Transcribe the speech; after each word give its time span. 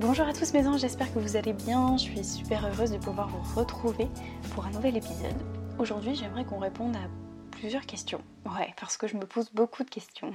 Bonjour 0.00 0.26
à 0.26 0.32
tous 0.32 0.52
mes 0.52 0.66
anges, 0.66 0.80
j'espère 0.80 1.12
que 1.14 1.20
vous 1.20 1.36
allez 1.36 1.52
bien. 1.52 1.96
Je 1.96 2.02
suis 2.02 2.24
super 2.24 2.66
heureuse 2.66 2.90
de 2.90 2.98
pouvoir 2.98 3.28
vous 3.28 3.54
retrouver 3.54 4.08
pour 4.52 4.66
un 4.66 4.70
nouvel 4.70 4.96
épisode. 4.96 5.40
Aujourd'hui, 5.78 6.16
j'aimerais 6.16 6.44
qu'on 6.44 6.58
réponde 6.58 6.96
à 6.96 7.08
plusieurs 7.52 7.86
questions. 7.86 8.20
Ouais, 8.44 8.74
parce 8.80 8.96
que 8.96 9.06
je 9.06 9.16
me 9.16 9.24
pose 9.24 9.50
beaucoup 9.52 9.84
de 9.84 9.88
questions. 9.90 10.32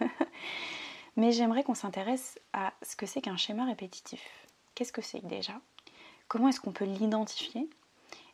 Mais 1.16 1.32
j'aimerais 1.32 1.64
qu'on 1.64 1.74
s'intéresse 1.74 2.38
à 2.52 2.74
ce 2.82 2.94
que 2.94 3.06
c'est 3.06 3.22
qu'un 3.22 3.38
schéma 3.38 3.64
répétitif. 3.64 4.20
Qu'est-ce 4.74 4.92
que 4.92 5.02
c'est 5.02 5.26
déjà? 5.26 5.54
Comment 6.28 6.48
est-ce 6.48 6.60
qu'on 6.60 6.72
peut 6.72 6.84
l'identifier? 6.84 7.70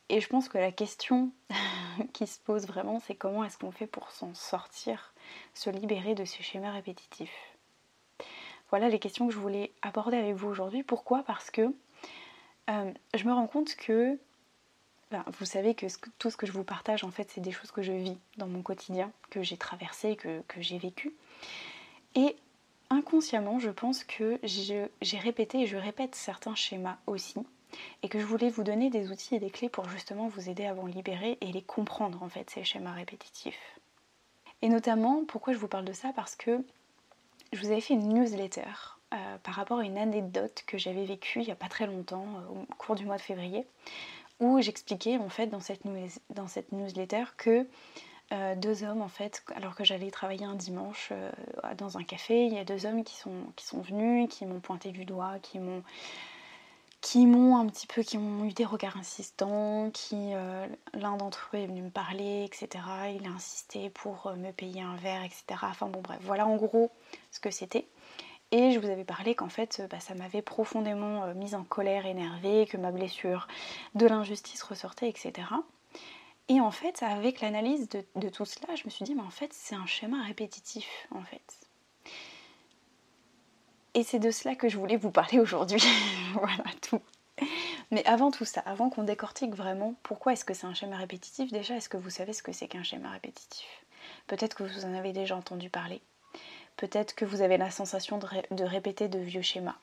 Et 0.08 0.20
je 0.20 0.26
pense 0.28 0.48
que 0.48 0.58
la 0.58 0.72
question 0.72 1.30
qui 2.12 2.26
se 2.26 2.40
pose 2.40 2.66
vraiment, 2.66 2.98
c'est 2.98 3.14
comment 3.14 3.44
est-ce 3.44 3.56
qu'on 3.56 3.70
fait 3.70 3.86
pour 3.86 4.10
s'en 4.10 4.34
sortir, 4.34 5.14
se 5.54 5.70
libérer 5.70 6.16
de 6.16 6.24
ces 6.24 6.42
schémas 6.42 6.72
répétitifs. 6.72 7.55
Voilà 8.70 8.88
les 8.88 8.98
questions 8.98 9.26
que 9.26 9.32
je 9.32 9.38
voulais 9.38 9.72
aborder 9.82 10.16
avec 10.16 10.34
vous 10.34 10.48
aujourd'hui. 10.48 10.82
Pourquoi? 10.82 11.22
Parce 11.22 11.50
que 11.50 11.72
euh, 12.68 12.92
je 13.14 13.24
me 13.24 13.32
rends 13.32 13.46
compte 13.46 13.76
que 13.76 14.18
vous 15.38 15.44
savez 15.44 15.74
que 15.74 15.86
tout 16.18 16.30
ce 16.30 16.36
que 16.36 16.46
je 16.46 16.52
vous 16.52 16.64
partage, 16.64 17.04
en 17.04 17.10
fait, 17.10 17.30
c'est 17.30 17.40
des 17.40 17.52
choses 17.52 17.70
que 17.70 17.82
je 17.82 17.92
vis 17.92 18.18
dans 18.38 18.48
mon 18.48 18.62
quotidien, 18.62 19.12
que 19.30 19.42
j'ai 19.42 19.56
traversé, 19.56 20.16
que, 20.16 20.42
j'ai 20.58 20.78
vécu. 20.78 21.14
Et 22.14 22.36
inconsciemment, 22.90 23.58
je 23.58 23.70
pense 23.70 24.04
que 24.04 24.40
j'ai 24.42 25.18
répété 25.18 25.60
et 25.60 25.66
je 25.66 25.76
répète 25.76 26.14
certains 26.14 26.54
schémas 26.54 26.98
aussi, 27.06 27.38
et 28.02 28.08
que 28.08 28.18
je 28.18 28.24
voulais 28.24 28.48
vous 28.48 28.64
donner 28.64 28.90
des 28.90 29.10
outils 29.10 29.36
et 29.36 29.40
des 29.40 29.50
clés 29.50 29.68
pour 29.68 29.88
justement 29.88 30.28
vous 30.28 30.48
aider 30.48 30.66
à 30.66 30.74
vous 30.74 30.86
libérer 30.86 31.38
et 31.40 31.52
les 31.52 31.62
comprendre, 31.62 32.22
en 32.22 32.28
fait, 32.28 32.50
ces 32.50 32.64
schémas 32.64 32.92
répétitifs. 32.92 33.78
Et 34.62 34.68
notamment, 34.68 35.24
pourquoi 35.24 35.52
je 35.52 35.58
vous 35.58 35.68
parle 35.68 35.84
de 35.84 35.92
ça? 35.92 36.12
Parce 36.14 36.34
que 36.34 36.64
je 37.52 37.60
vous 37.60 37.70
avais 37.70 37.80
fait 37.80 37.94
une 37.94 38.12
newsletter 38.12 38.62
euh, 39.14 39.38
par 39.42 39.54
rapport 39.54 39.78
à 39.78 39.84
une 39.84 39.98
anecdote 39.98 40.64
que 40.66 40.78
j'avais 40.78 41.04
vécue 41.04 41.40
il 41.40 41.46
n'y 41.46 41.52
a 41.52 41.56
pas 41.56 41.68
très 41.68 41.86
longtemps, 41.86 42.26
euh, 42.36 42.60
au 42.60 42.74
cours 42.74 42.96
du 42.96 43.06
mois 43.06 43.16
de 43.16 43.22
février, 43.22 43.66
où 44.40 44.60
j'expliquais 44.60 45.16
en 45.18 45.28
fait 45.28 45.46
dans 45.46 45.60
cette, 45.60 45.82
dans 46.30 46.48
cette 46.48 46.72
newsletter 46.72 47.24
que 47.36 47.66
euh, 48.32 48.56
deux 48.56 48.82
hommes 48.82 49.02
en 49.02 49.08
fait, 49.08 49.44
alors 49.54 49.76
que 49.76 49.84
j'allais 49.84 50.10
travailler 50.10 50.44
un 50.44 50.56
dimanche 50.56 51.12
dans 51.78 51.96
un 51.96 52.02
café, 52.02 52.46
il 52.46 52.52
y 52.52 52.58
a 52.58 52.64
deux 52.64 52.84
hommes 52.84 53.04
qui 53.04 53.14
sont, 53.14 53.44
qui 53.54 53.64
sont 53.64 53.80
venus, 53.80 54.28
qui 54.28 54.44
m'ont 54.44 54.60
pointé 54.60 54.90
du 54.90 55.04
doigt, 55.04 55.38
qui 55.40 55.60
m'ont 55.60 55.84
qui 57.06 57.24
m'ont 57.24 57.56
un 57.56 57.66
petit 57.66 57.86
peu, 57.86 58.02
qui 58.02 58.18
ont 58.18 58.44
eu 58.44 58.52
des 58.52 58.64
regards 58.64 58.96
insistants, 58.96 59.90
qui 59.92 60.32
l'un 60.92 61.16
d'entre 61.16 61.50
eux 61.54 61.58
est 61.58 61.66
venu 61.66 61.82
me 61.82 61.90
parler, 61.90 62.44
etc. 62.44 62.82
Il 63.14 63.24
a 63.28 63.30
insisté 63.30 63.90
pour 63.90 64.32
me 64.36 64.50
payer 64.50 64.82
un 64.82 64.96
verre, 64.96 65.22
etc. 65.22 65.44
Enfin 65.62 65.86
bon 65.86 66.00
bref, 66.00 66.18
voilà 66.22 66.48
en 66.48 66.56
gros 66.56 66.90
ce 67.30 67.38
que 67.38 67.52
c'était. 67.52 67.86
Et 68.50 68.72
je 68.72 68.80
vous 68.80 68.88
avais 68.88 69.04
parlé 69.04 69.36
qu'en 69.36 69.48
fait, 69.48 69.82
bah, 69.88 70.00
ça 70.00 70.14
m'avait 70.14 70.42
profondément 70.42 71.22
euh, 71.22 71.34
mise 71.34 71.54
en 71.54 71.62
colère, 71.62 72.06
énervée, 72.06 72.66
que 72.66 72.76
ma 72.76 72.90
blessure 72.90 73.46
de 73.94 74.06
l'injustice 74.06 74.62
ressortait, 74.64 75.08
etc. 75.08 75.32
Et 76.48 76.60
en 76.60 76.72
fait, 76.72 77.04
avec 77.04 77.40
l'analyse 77.40 77.88
de, 77.88 78.28
tout 78.28 78.44
cela, 78.44 78.74
je 78.74 78.82
me 78.84 78.90
suis 78.90 79.04
dit, 79.04 79.14
mais 79.14 79.22
en 79.22 79.30
fait, 79.30 79.52
c'est 79.52 79.76
un 79.76 79.86
schéma 79.86 80.24
répétitif, 80.24 80.88
en 81.12 81.22
fait. 81.22 81.65
Et 83.96 84.02
c'est 84.02 84.18
de 84.18 84.30
cela 84.30 84.54
que 84.54 84.68
je 84.68 84.76
voulais 84.76 84.98
vous 84.98 85.10
parler 85.10 85.40
aujourd'hui. 85.40 85.82
voilà 86.34 86.64
tout. 86.82 87.00
Mais 87.90 88.04
avant 88.04 88.30
tout 88.30 88.44
ça, 88.44 88.60
avant 88.66 88.90
qu'on 88.90 89.04
décortique 89.04 89.54
vraiment 89.54 89.94
pourquoi 90.02 90.34
est-ce 90.34 90.44
que 90.44 90.52
c'est 90.52 90.66
un 90.66 90.74
schéma 90.74 90.98
répétitif, 90.98 91.50
déjà, 91.50 91.76
est-ce 91.76 91.88
que 91.88 91.96
vous 91.96 92.10
savez 92.10 92.34
ce 92.34 92.42
que 92.42 92.52
c'est 92.52 92.68
qu'un 92.68 92.82
schéma 92.82 93.08
répétitif? 93.08 93.66
Peut-être 94.26 94.54
que 94.54 94.64
vous 94.64 94.84
en 94.84 94.92
avez 94.92 95.14
déjà 95.14 95.34
entendu 95.34 95.70
parler. 95.70 96.02
Peut-être 96.76 97.14
que 97.14 97.24
vous 97.24 97.40
avez 97.40 97.56
la 97.56 97.70
sensation 97.70 98.18
de, 98.18 98.64
répéter 98.64 99.08
de 99.08 99.18
vieux 99.18 99.40
schémas. 99.40 99.78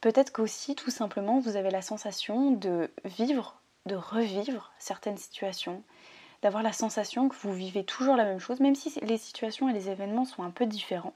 Peut-être 0.00 0.32
qu'aussi, 0.32 0.74
tout 0.74 0.90
simplement, 0.90 1.38
vous 1.38 1.56
avez 1.56 1.70
la 1.70 1.82
sensation 1.82 2.52
de 2.52 2.90
vivre, 3.04 3.60
de 3.84 3.96
revivre 3.96 4.72
certaines 4.78 5.18
situations, 5.18 5.82
d'avoir 6.40 6.62
la 6.62 6.72
sensation 6.72 7.28
que 7.28 7.36
vous 7.36 7.52
vivez 7.52 7.84
toujours 7.84 8.16
la 8.16 8.24
même 8.24 8.40
chose, 8.40 8.60
même 8.60 8.76
si 8.76 8.98
les 9.02 9.18
situations 9.18 9.68
et 9.68 9.74
les 9.74 9.90
événements 9.90 10.24
sont 10.24 10.42
un 10.42 10.50
peu 10.50 10.64
différents, 10.64 11.14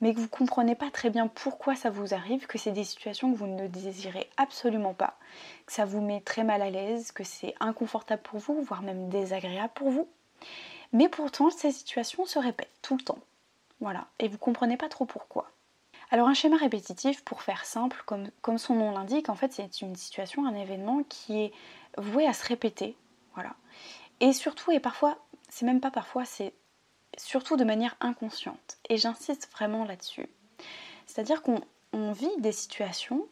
mais 0.00 0.12
que 0.12 0.18
vous 0.18 0.24
ne 0.24 0.28
comprenez 0.28 0.74
pas 0.74 0.90
très 0.90 1.10
bien 1.10 1.28
pourquoi 1.28 1.76
ça 1.76 1.90
vous 1.90 2.14
arrive, 2.14 2.46
que 2.46 2.58
c'est 2.58 2.72
des 2.72 2.84
situations 2.84 3.32
que 3.32 3.36
vous 3.36 3.46
ne 3.46 3.66
désirez 3.66 4.28
absolument 4.36 4.94
pas, 4.94 5.18
que 5.66 5.72
ça 5.72 5.84
vous 5.84 6.00
met 6.00 6.20
très 6.20 6.44
mal 6.44 6.62
à 6.62 6.70
l'aise, 6.70 7.12
que 7.12 7.24
c'est 7.24 7.54
inconfortable 7.60 8.22
pour 8.22 8.38
vous, 8.38 8.62
voire 8.62 8.82
même 8.82 9.08
désagréable 9.08 9.72
pour 9.74 9.90
vous. 9.90 10.08
Mais 10.92 11.08
pourtant, 11.08 11.50
ces 11.50 11.72
situations 11.72 12.26
se 12.26 12.38
répètent 12.38 12.70
tout 12.82 12.96
le 12.96 13.02
temps. 13.02 13.18
Voilà, 13.80 14.06
et 14.18 14.28
vous 14.28 14.38
comprenez 14.38 14.76
pas 14.76 14.88
trop 14.88 15.04
pourquoi. 15.04 15.50
Alors 16.10 16.28
un 16.28 16.34
schéma 16.34 16.56
répétitif, 16.56 17.24
pour 17.24 17.42
faire 17.42 17.64
simple, 17.64 18.02
comme, 18.06 18.30
comme 18.40 18.58
son 18.58 18.74
nom 18.74 18.92
l'indique, 18.92 19.28
en 19.28 19.34
fait 19.34 19.52
c'est 19.52 19.80
une 19.80 19.96
situation, 19.96 20.46
un 20.46 20.54
événement 20.54 21.02
qui 21.08 21.40
est 21.40 21.52
voué 21.98 22.26
à 22.26 22.32
se 22.32 22.46
répéter. 22.46 22.96
Voilà. 23.34 23.54
Et 24.20 24.32
surtout, 24.32 24.70
et 24.70 24.80
parfois, 24.80 25.18
c'est 25.48 25.66
même 25.66 25.80
pas 25.80 25.90
parfois, 25.90 26.24
c'est 26.24 26.54
surtout 27.16 27.56
de 27.56 27.64
manière 27.64 27.96
inconsciente. 28.00 28.78
Et 28.88 28.96
j'insiste 28.96 29.50
vraiment 29.52 29.84
là-dessus. 29.84 30.28
C'est-à-dire 31.06 31.42
qu'on 31.42 31.62
vit 32.12 32.36
des 32.38 32.52
situations 32.52 33.26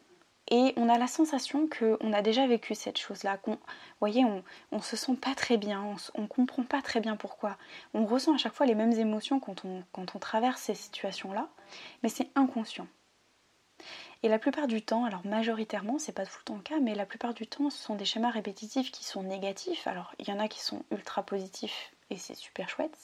et 0.51 0.75
on 0.77 0.89
a 0.89 0.99
la 0.99 1.07
sensation 1.07 1.69
qu'on 1.69 2.13
a 2.13 2.21
déjà 2.21 2.47
vécu 2.47 2.75
cette 2.75 2.99
chose-là, 2.99 3.39
qu'on, 3.39 3.59
voyez, 4.01 4.25
on, 4.73 4.81
se 4.81 4.97
sent 4.97 5.17
pas 5.17 5.35
très 5.35 5.57
bien, 5.57 5.83
on, 6.15 6.23
ne 6.23 6.27
comprend 6.27 6.65
pas 6.65 6.83
très 6.83 7.01
bien 7.01 7.17
pourquoi. 7.17 7.57
On 7.95 8.05
ressent 8.05 8.35
à 8.35 8.39
chaque 8.39 8.53
fois 8.53 8.67
les 8.67 8.75
mêmes 8.75 8.93
émotions 8.93 9.41
quand 9.41 9.65
on, 9.65 9.83
quand 9.93 10.15
on 10.15 10.19
traverse 10.19 10.61
ces 10.61 10.75
situations-là, 10.75 11.49
mais 12.03 12.11
c'est 12.11 12.29
inconscient. 12.35 12.87
Et 14.23 14.29
la 14.29 14.39
plupart 14.39 14.67
du 14.67 14.83
temps, 14.83 15.05
alors 15.05 15.25
majoritairement, 15.27 15.99
c'est 15.99 16.13
pas 16.13 16.25
tout 16.25 16.39
le 16.39 16.45
temps 16.45 16.57
le 16.57 16.63
cas, 16.63 16.79
mais 16.81 16.95
la 16.95 17.07
plupart 17.07 17.35
du 17.35 17.47
temps, 17.47 17.71
ce 17.71 17.83
sont 17.83 17.95
des 17.95 18.05
schémas 18.05 18.31
répétitifs 18.31 18.91
qui 18.91 19.05
sont 19.05 19.23
négatifs. 19.23 19.87
Alors, 19.87 20.15
il 20.19 20.29
y 20.29 20.33
en 20.33 20.41
a 20.41 20.49
qui 20.49 20.61
sont 20.61 20.83
ultra 20.91 21.23
positifs 21.23 21.93
c'est 22.19 22.35
super 22.35 22.69
chouette. 22.69 22.99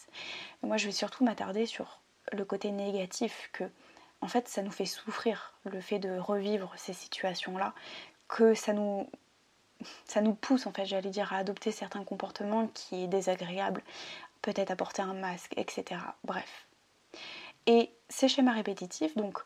moi, 0.63 0.77
je 0.77 0.87
vais 0.87 0.93
surtout 0.93 1.25
m'attarder 1.25 1.67
sur 1.67 2.01
le 2.33 2.45
côté 2.45 2.71
négatif 2.71 3.51
que 3.53 3.65
en 4.23 4.29
fait, 4.29 4.49
ça 4.49 4.63
nous 4.63 4.71
fait 4.71 4.87
souffrir 4.87 5.55
le 5.65 5.81
fait 5.81 5.99
de 5.99 6.19
revivre 6.19 6.73
ces 6.77 6.93
situations-là, 6.93 7.75
que 8.29 8.55
ça 8.55 8.73
nous, 8.73 9.09
ça 10.05 10.21
nous 10.21 10.35
pousse, 10.35 10.67
en 10.67 10.73
fait, 10.73 10.85
j'allais 10.85 11.11
dire, 11.11 11.33
à 11.33 11.39
adopter 11.39 11.73
certains 11.73 12.05
comportements 12.05 12.69
qui 12.69 13.05
est 13.05 13.09
désagréable, 13.09 13.83
peut-être 14.43 14.71
à 14.71 14.77
porter 14.77 15.03
un 15.03 15.15
masque, 15.15 15.55
etc. 15.57 16.01
Bref. 16.25 16.67
Et 17.67 17.91
ces 18.09 18.29
schémas 18.29 18.53
répétitifs, 18.53 19.17
donc, 19.17 19.39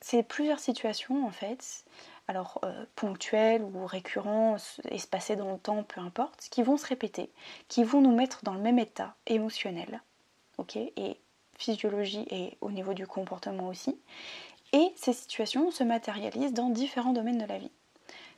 c'est 0.00 0.22
plusieurs 0.22 0.60
situations, 0.60 1.26
en 1.26 1.30
fait, 1.30 1.84
alors 2.30 2.60
euh, 2.62 2.84
ponctuelles 2.94 3.64
ou 3.64 3.86
récurrents, 3.86 4.56
espacées 4.88 5.34
dans 5.34 5.50
le 5.50 5.58
temps, 5.58 5.82
peu 5.82 6.00
importe, 6.00 6.46
qui 6.48 6.62
vont 6.62 6.76
se 6.76 6.86
répéter, 6.86 7.28
qui 7.66 7.82
vont 7.82 8.00
nous 8.00 8.14
mettre 8.14 8.44
dans 8.44 8.54
le 8.54 8.60
même 8.60 8.78
état 8.78 9.16
émotionnel, 9.26 10.00
ok 10.56 10.76
Et 10.76 11.16
physiologie 11.58 12.28
et 12.30 12.56
au 12.60 12.70
niveau 12.70 12.94
du 12.94 13.04
comportement 13.04 13.66
aussi. 13.66 13.98
Et 14.72 14.92
ces 14.94 15.12
situations 15.12 15.72
se 15.72 15.82
matérialisent 15.82 16.52
dans 16.54 16.68
différents 16.68 17.12
domaines 17.12 17.38
de 17.38 17.46
la 17.46 17.58
vie. 17.58 17.72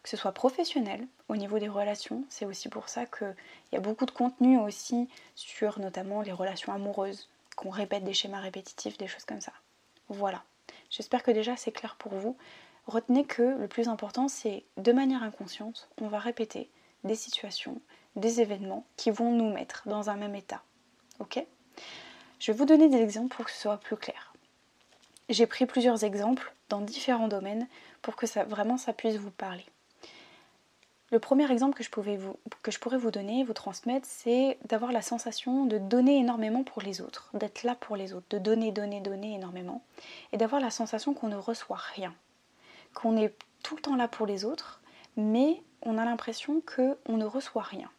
Que 0.02 0.08
ce 0.08 0.16
soit 0.16 0.32
professionnel, 0.32 1.06
au 1.28 1.36
niveau 1.36 1.58
des 1.58 1.68
relations, 1.68 2.24
c'est 2.30 2.46
aussi 2.46 2.70
pour 2.70 2.88
ça 2.88 3.04
qu'il 3.04 3.36
y 3.72 3.76
a 3.76 3.80
beaucoup 3.80 4.06
de 4.06 4.10
contenu 4.10 4.58
aussi 4.58 5.06
sur 5.34 5.78
notamment 5.78 6.22
les 6.22 6.32
relations 6.32 6.72
amoureuses, 6.72 7.28
qu'on 7.56 7.68
répète 7.68 8.04
des 8.04 8.14
schémas 8.14 8.40
répétitifs, 8.40 8.96
des 8.96 9.06
choses 9.06 9.26
comme 9.26 9.42
ça. 9.42 9.52
Voilà. 10.08 10.42
J'espère 10.88 11.22
que 11.22 11.30
déjà 11.30 11.56
c'est 11.58 11.72
clair 11.72 11.96
pour 11.96 12.14
vous. 12.14 12.38
Retenez 12.86 13.24
que 13.24 13.42
le 13.42 13.68
plus 13.68 13.88
important, 13.88 14.28
c'est 14.28 14.64
de 14.76 14.92
manière 14.92 15.22
inconsciente, 15.22 15.88
on 16.00 16.08
va 16.08 16.18
répéter 16.18 16.68
des 17.04 17.14
situations, 17.14 17.80
des 18.16 18.40
événements 18.40 18.84
qui 18.96 19.10
vont 19.10 19.32
nous 19.32 19.52
mettre 19.52 19.82
dans 19.86 20.10
un 20.10 20.16
même 20.16 20.34
état. 20.34 20.62
Ok? 21.20 21.44
Je 22.38 22.52
vais 22.52 22.58
vous 22.58 22.64
donner 22.64 22.88
des 22.88 23.00
exemples 23.00 23.34
pour 23.34 23.44
que 23.44 23.52
ce 23.52 23.60
soit 23.60 23.78
plus 23.78 23.96
clair. 23.96 24.32
J'ai 25.28 25.46
pris 25.46 25.66
plusieurs 25.66 26.04
exemples 26.04 26.52
dans 26.68 26.80
différents 26.80 27.28
domaines 27.28 27.68
pour 28.02 28.16
que 28.16 28.26
ça, 28.26 28.44
vraiment 28.44 28.76
ça 28.76 28.92
puisse 28.92 29.16
vous 29.16 29.30
parler. 29.30 29.64
Le 31.12 31.18
premier 31.18 31.50
exemple 31.52 31.76
que 31.76 31.84
je, 31.84 31.90
vous, 32.16 32.36
que 32.62 32.70
je 32.70 32.78
pourrais 32.78 32.96
vous 32.96 33.10
donner, 33.10 33.44
vous 33.44 33.52
transmettre, 33.52 34.08
c'est 34.08 34.58
d'avoir 34.64 34.92
la 34.92 35.02
sensation 35.02 35.66
de 35.66 35.76
donner 35.76 36.16
énormément 36.16 36.64
pour 36.64 36.80
les 36.80 37.02
autres, 37.02 37.30
d'être 37.34 37.64
là 37.64 37.74
pour 37.74 37.96
les 37.96 38.14
autres, 38.14 38.26
de 38.30 38.38
donner, 38.38 38.72
donner, 38.72 39.00
donner 39.00 39.34
énormément, 39.34 39.82
et 40.32 40.38
d'avoir 40.38 40.60
la 40.60 40.70
sensation 40.70 41.12
qu'on 41.12 41.28
ne 41.28 41.36
reçoit 41.36 41.80
rien, 41.94 42.14
qu'on 42.94 43.16
est 43.16 43.34
tout 43.62 43.76
le 43.76 43.82
temps 43.82 43.96
là 43.96 44.08
pour 44.08 44.26
les 44.26 44.44
autres, 44.44 44.80
mais 45.16 45.62
on 45.82 45.98
a 45.98 46.04
l'impression 46.04 46.62
qu'on 46.62 47.16
ne 47.16 47.24
reçoit 47.24 47.62
rien. 47.62 47.90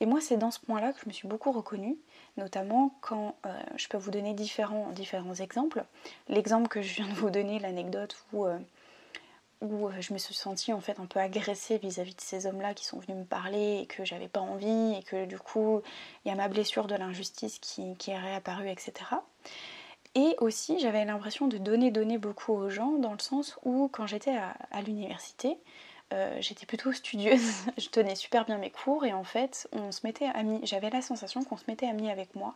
Et 0.00 0.06
moi, 0.06 0.20
c'est 0.20 0.36
dans 0.36 0.50
ce 0.50 0.58
point-là 0.60 0.92
que 0.92 1.00
je 1.00 1.06
me 1.06 1.12
suis 1.12 1.28
beaucoup 1.28 1.52
reconnue, 1.52 1.96
notamment 2.36 2.94
quand 3.00 3.36
euh, 3.46 3.62
je 3.76 3.88
peux 3.88 3.96
vous 3.96 4.10
donner 4.10 4.34
différents, 4.34 4.92
exemples. 5.40 5.84
L'exemple 6.28 6.68
que 6.68 6.82
je 6.82 6.94
viens 6.94 7.08
de 7.08 7.14
vous 7.14 7.30
donner, 7.30 7.58
l'anecdote 7.60 8.16
où, 8.32 8.44
euh, 8.44 8.58
euh, 9.62 9.90
je 10.00 10.12
me 10.12 10.18
suis 10.18 10.34
sentie 10.34 10.72
en 10.72 10.80
fait 10.80 10.98
un 10.98 11.06
peu 11.06 11.20
agressée 11.20 11.78
vis-à-vis 11.78 12.14
de 12.14 12.20
ces 12.20 12.46
hommes-là 12.46 12.74
qui 12.74 12.84
sont 12.84 12.98
venus 12.98 13.16
me 13.16 13.24
parler 13.24 13.80
et 13.82 13.86
que 13.86 14.04
j'avais 14.04 14.28
pas 14.28 14.40
envie 14.40 14.94
et 14.98 15.02
que 15.04 15.24
du 15.24 15.38
coup 15.38 15.80
il 16.24 16.28
y 16.28 16.30
a 16.32 16.34
ma 16.34 16.48
blessure 16.48 16.86
de 16.86 16.96
l'injustice 16.96 17.58
qui, 17.60 17.96
qui 17.96 18.10
est 18.10 18.18
réapparue, 18.18 18.68
etc. 18.68 18.92
Et 20.14 20.36
aussi, 20.38 20.78
j'avais 20.78 21.04
l'impression 21.04 21.48
de 21.48 21.58
donner, 21.58 21.90
donner 21.90 22.18
beaucoup 22.18 22.52
aux 22.52 22.70
gens, 22.70 22.92
dans 22.98 23.12
le 23.12 23.18
sens 23.18 23.58
où, 23.64 23.88
quand 23.88 24.06
j'étais 24.06 24.36
à 24.36 24.82
l'université, 24.82 25.58
euh, 26.12 26.36
j'étais 26.40 26.66
plutôt 26.66 26.92
studieuse, 26.92 27.64
je 27.78 27.88
tenais 27.88 28.14
super 28.14 28.44
bien 28.44 28.58
mes 28.58 28.70
cours 28.70 29.04
et 29.04 29.12
en 29.12 29.24
fait 29.24 29.68
on 29.72 29.90
se 29.90 30.00
mettait 30.04 30.26
amis, 30.34 30.60
j'avais 30.62 30.90
la 30.90 31.00
sensation 31.00 31.42
qu'on 31.42 31.56
se 31.56 31.64
mettait 31.66 31.88
amis 31.88 32.10
avec 32.10 32.34
moi, 32.36 32.54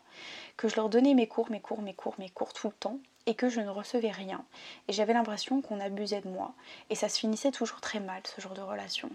que 0.56 0.68
je 0.68 0.76
leur 0.76 0.88
donnais 0.88 1.14
mes 1.14 1.26
cours, 1.26 1.50
mes 1.50 1.60
cours, 1.60 1.80
mes 1.80 1.94
cours, 1.94 2.14
mes 2.18 2.28
cours 2.28 2.52
tout 2.52 2.68
le 2.68 2.74
temps 2.74 2.98
et 3.26 3.34
que 3.34 3.48
je 3.48 3.60
ne 3.60 3.70
recevais 3.70 4.10
rien. 4.10 4.44
Et 4.86 4.92
j'avais 4.92 5.14
l'impression 5.14 5.60
qu'on 5.62 5.80
abusait 5.80 6.20
de 6.20 6.28
moi 6.28 6.54
et 6.90 6.94
ça 6.94 7.08
se 7.08 7.18
finissait 7.18 7.50
toujours 7.50 7.80
très 7.80 8.00
mal 8.00 8.20
ce 8.24 8.40
genre 8.40 8.54
de 8.54 8.60
relation. 8.60 9.10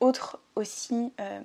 Autre 0.00 0.38
aussi 0.54 1.12
euh, 1.18 1.40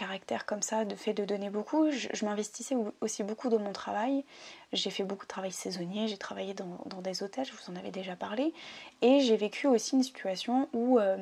caractère 0.00 0.46
comme 0.46 0.62
ça, 0.62 0.86
de 0.86 0.94
fait 0.94 1.12
de 1.12 1.26
donner 1.26 1.50
beaucoup, 1.50 1.90
je, 1.90 2.24
m'investissais 2.24 2.74
aussi 3.02 3.22
beaucoup 3.22 3.50
dans 3.50 3.58
mon 3.58 3.72
travail. 3.72 4.24
J'ai 4.72 4.88
fait 4.88 5.04
beaucoup 5.04 5.26
de 5.26 5.28
travail 5.28 5.52
saisonnier, 5.52 6.08
j'ai 6.08 6.16
travaillé 6.16 6.54
dans, 6.54 7.02
des 7.02 7.22
hôtels, 7.22 7.44
je 7.44 7.52
vous 7.52 7.70
en 7.70 7.76
avais 7.76 7.90
déjà 7.90 8.16
parlé. 8.16 8.54
Et 9.02 9.20
j'ai 9.20 9.36
vécu 9.36 9.66
aussi 9.66 9.96
une 9.96 10.02
situation 10.02 10.70
où 10.72 10.98
euh, 10.98 11.18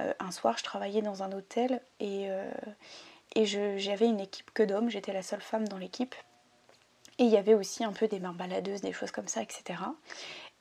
euh, 0.00 0.14
un 0.18 0.30
soir 0.30 0.56
je 0.56 0.64
travaillais 0.64 1.02
dans 1.02 1.22
un 1.22 1.32
hôtel 1.32 1.82
et, 2.00 2.30
euh, 2.30 2.50
et 3.34 3.44
j'avais 3.44 4.06
une 4.06 4.20
équipe 4.20 4.50
que 4.54 4.62
d'hommes, 4.62 4.88
j'étais 4.88 5.12
la 5.12 5.22
seule 5.22 5.42
femme 5.42 5.68
dans 5.68 5.76
l'équipe. 5.76 6.14
Et 7.18 7.24
il 7.24 7.30
y 7.30 7.36
avait 7.36 7.54
aussi 7.54 7.84
un 7.84 7.92
peu 7.92 8.08
des 8.08 8.18
mains 8.18 8.32
baladeuses, 8.32 8.80
des 8.80 8.94
choses 8.94 9.10
comme 9.10 9.28
ça, 9.28 9.42
etc. 9.42 9.78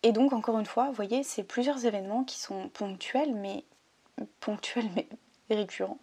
Et 0.03 0.11
donc 0.11 0.33
encore 0.33 0.59
une 0.59 0.65
fois, 0.65 0.87
vous 0.87 0.93
voyez, 0.93 1.23
c'est 1.23 1.43
plusieurs 1.43 1.85
événements 1.85 2.25
qui 2.25 2.37
sont 2.37 2.67
ponctuels, 2.67 3.33
mais 3.33 3.63
ponctuels 4.41 4.89
mais 4.95 5.07
récurrents 5.49 5.99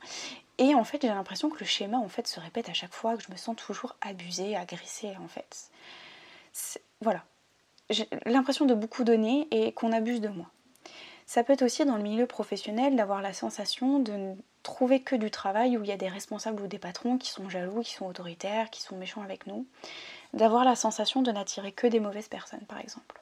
et 0.62 0.74
en 0.76 0.84
fait, 0.84 1.02
j'ai 1.02 1.08
l'impression 1.08 1.50
que 1.50 1.58
le 1.58 1.66
schéma 1.66 1.98
en 1.98 2.08
fait 2.08 2.28
se 2.28 2.38
répète 2.38 2.68
à 2.68 2.72
chaque 2.72 2.94
fois, 2.94 3.16
que 3.16 3.22
je 3.22 3.32
me 3.32 3.36
sens 3.36 3.56
toujours 3.56 3.96
abusée, 4.00 4.56
agressée 4.56 5.16
en 5.20 5.26
fait. 5.26 5.70
Voilà. 7.00 7.24
J'ai 7.90 8.08
l'impression 8.26 8.64
de 8.64 8.74
beaucoup 8.74 9.02
donner 9.02 9.48
et 9.50 9.72
qu'on 9.72 9.90
abuse 9.92 10.20
de 10.20 10.28
moi. 10.28 10.46
Ça 11.26 11.42
peut 11.42 11.52
être 11.52 11.62
aussi 11.62 11.84
dans 11.84 11.96
le 11.96 12.02
milieu 12.02 12.26
professionnel 12.26 12.94
d'avoir 12.94 13.22
la 13.22 13.32
sensation 13.32 13.98
de 13.98 14.12
ne 14.12 14.34
trouver 14.62 15.00
que 15.00 15.16
du 15.16 15.30
travail 15.32 15.76
où 15.76 15.82
il 15.82 15.88
y 15.88 15.92
a 15.92 15.96
des 15.96 16.08
responsables 16.08 16.62
ou 16.62 16.68
des 16.68 16.78
patrons 16.78 17.18
qui 17.18 17.30
sont 17.30 17.48
jaloux, 17.48 17.80
qui 17.80 17.94
sont 17.94 18.06
autoritaires, 18.06 18.70
qui 18.70 18.82
sont 18.82 18.96
méchants 18.96 19.22
avec 19.22 19.46
nous. 19.46 19.66
D'avoir 20.32 20.64
la 20.64 20.76
sensation 20.76 21.22
de 21.22 21.32
n'attirer 21.32 21.72
que 21.72 21.88
des 21.88 22.00
mauvaises 22.00 22.28
personnes, 22.28 22.64
par 22.68 22.78
exemple. 22.78 23.20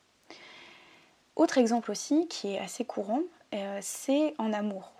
Autre 1.36 1.56
exemple 1.56 1.90
aussi, 1.90 2.28
qui 2.28 2.54
est 2.54 2.58
assez 2.58 2.84
courant, 2.84 3.22
euh, 3.54 3.78
c'est 3.80 4.34
en 4.38 4.52
amour. 4.52 4.92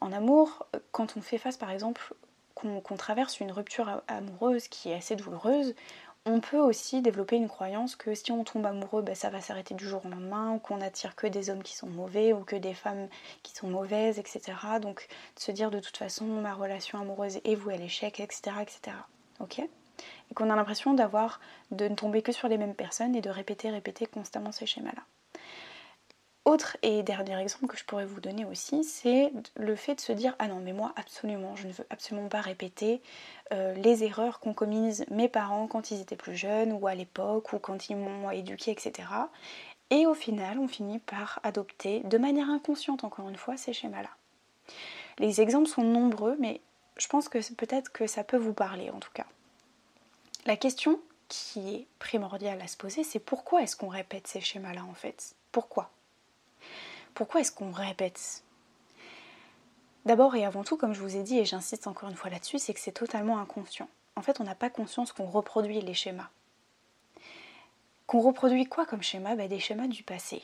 En 0.00 0.12
amour, 0.12 0.66
quand 0.92 1.16
on 1.16 1.20
fait 1.20 1.38
face 1.38 1.56
par 1.56 1.70
exemple, 1.70 2.14
qu'on 2.54 2.96
traverse 2.96 3.40
une 3.40 3.52
rupture 3.52 4.02
amoureuse 4.08 4.68
qui 4.68 4.90
est 4.90 4.94
assez 4.94 5.16
douloureuse, 5.16 5.74
on 6.26 6.40
peut 6.40 6.58
aussi 6.58 7.00
développer 7.00 7.36
une 7.36 7.48
croyance 7.48 7.96
que 7.96 8.14
si 8.14 8.30
on 8.30 8.44
tombe 8.44 8.66
amoureux, 8.66 9.02
ben, 9.02 9.14
ça 9.14 9.30
va 9.30 9.40
s'arrêter 9.40 9.74
du 9.74 9.88
jour 9.88 10.04
au 10.04 10.08
lendemain, 10.08 10.52
ou 10.52 10.58
qu'on 10.58 10.76
n'attire 10.78 11.16
que 11.16 11.26
des 11.26 11.48
hommes 11.48 11.62
qui 11.62 11.74
sont 11.74 11.86
mauvais, 11.86 12.32
ou 12.34 12.44
que 12.44 12.56
des 12.56 12.74
femmes 12.74 13.08
qui 13.42 13.54
sont 13.54 13.68
mauvaises, 13.68 14.18
etc. 14.18 14.42
Donc 14.82 15.08
se 15.36 15.50
dire 15.50 15.70
de 15.70 15.80
toute 15.80 15.96
façon 15.96 16.24
ma 16.26 16.52
relation 16.52 17.00
amoureuse 17.00 17.40
est 17.44 17.54
vouée 17.54 17.74
à 17.74 17.78
l'échec, 17.78 18.20
etc. 18.20 18.56
etc. 18.60 18.96
Ok? 19.40 19.60
Et 19.60 20.34
qu'on 20.34 20.50
a 20.50 20.56
l'impression 20.56 20.92
d'avoir, 20.92 21.40
de 21.70 21.88
ne 21.88 21.94
tomber 21.94 22.22
que 22.22 22.32
sur 22.32 22.48
les 22.48 22.58
mêmes 22.58 22.74
personnes 22.74 23.16
et 23.16 23.22
de 23.22 23.30
répéter, 23.30 23.70
répéter 23.70 24.06
constamment 24.06 24.52
ces 24.52 24.66
schémas-là. 24.66 25.02
Autre 26.46 26.78
et 26.80 27.02
dernier 27.02 27.38
exemple 27.38 27.66
que 27.66 27.76
je 27.76 27.84
pourrais 27.84 28.06
vous 28.06 28.20
donner 28.20 28.46
aussi, 28.46 28.82
c'est 28.82 29.30
le 29.56 29.76
fait 29.76 29.96
de 29.96 30.00
se 30.00 30.12
dire 30.12 30.34
ah 30.38 30.48
non 30.48 30.60
mais 30.60 30.72
moi 30.72 30.92
absolument, 30.96 31.54
je 31.54 31.66
ne 31.66 31.72
veux 31.72 31.86
absolument 31.90 32.28
pas 32.28 32.40
répéter 32.40 33.02
euh, 33.52 33.74
les 33.74 34.04
erreurs 34.04 34.40
qu'ont 34.40 34.54
commises 34.54 35.04
mes 35.10 35.28
parents 35.28 35.66
quand 35.66 35.90
ils 35.90 36.00
étaient 36.00 36.16
plus 36.16 36.36
jeunes 36.36 36.72
ou 36.72 36.86
à 36.86 36.94
l'époque 36.94 37.52
ou 37.52 37.58
quand 37.58 37.90
ils 37.90 37.96
m'ont 37.96 38.30
éduqué, 38.30 38.70
etc. 38.70 39.08
Et 39.90 40.06
au 40.06 40.14
final, 40.14 40.58
on 40.58 40.66
finit 40.66 40.98
par 41.00 41.40
adopter 41.42 42.00
de 42.00 42.16
manière 42.16 42.48
inconsciente 42.48 43.04
encore 43.04 43.28
une 43.28 43.36
fois 43.36 43.58
ces 43.58 43.74
schémas-là. 43.74 44.10
Les 45.18 45.42
exemples 45.42 45.68
sont 45.68 45.82
nombreux, 45.82 46.36
mais 46.40 46.62
je 46.96 47.06
pense 47.08 47.28
que 47.28 47.38
peut-être 47.54 47.92
que 47.92 48.06
ça 48.06 48.24
peut 48.24 48.38
vous 48.38 48.54
parler 48.54 48.88
en 48.88 48.98
tout 48.98 49.12
cas. 49.12 49.26
La 50.46 50.56
question 50.56 51.00
qui 51.28 51.74
est 51.74 51.86
primordiale 51.98 52.62
à 52.62 52.66
se 52.66 52.78
poser, 52.78 53.04
c'est 53.04 53.18
pourquoi 53.18 53.62
est-ce 53.62 53.76
qu'on 53.76 53.88
répète 53.88 54.26
ces 54.26 54.40
schémas-là 54.40 54.84
en 54.84 54.94
fait? 54.94 55.34
Pourquoi? 55.52 55.90
Pourquoi 57.14 57.40
est-ce 57.40 57.52
qu'on 57.52 57.72
répète 57.72 58.44
D'abord 60.06 60.34
et 60.34 60.44
avant 60.44 60.64
tout, 60.64 60.76
comme 60.76 60.94
je 60.94 61.00
vous 61.00 61.16
ai 61.16 61.22
dit, 61.22 61.38
et 61.38 61.44
j'insiste 61.44 61.86
encore 61.86 62.08
une 62.08 62.16
fois 62.16 62.30
là-dessus, 62.30 62.58
c'est 62.58 62.72
que 62.72 62.80
c'est 62.80 62.92
totalement 62.92 63.38
inconscient. 63.38 63.88
En 64.16 64.22
fait, 64.22 64.40
on 64.40 64.44
n'a 64.44 64.54
pas 64.54 64.70
conscience 64.70 65.12
qu'on 65.12 65.26
reproduit 65.26 65.80
les 65.80 65.94
schémas. 65.94 66.30
Qu'on 68.06 68.20
reproduit 68.20 68.66
quoi 68.66 68.86
comme 68.86 69.02
schéma? 69.02 69.36
Bah, 69.36 69.46
Des 69.46 69.60
schémas 69.60 69.86
du 69.86 70.02
passé. 70.02 70.42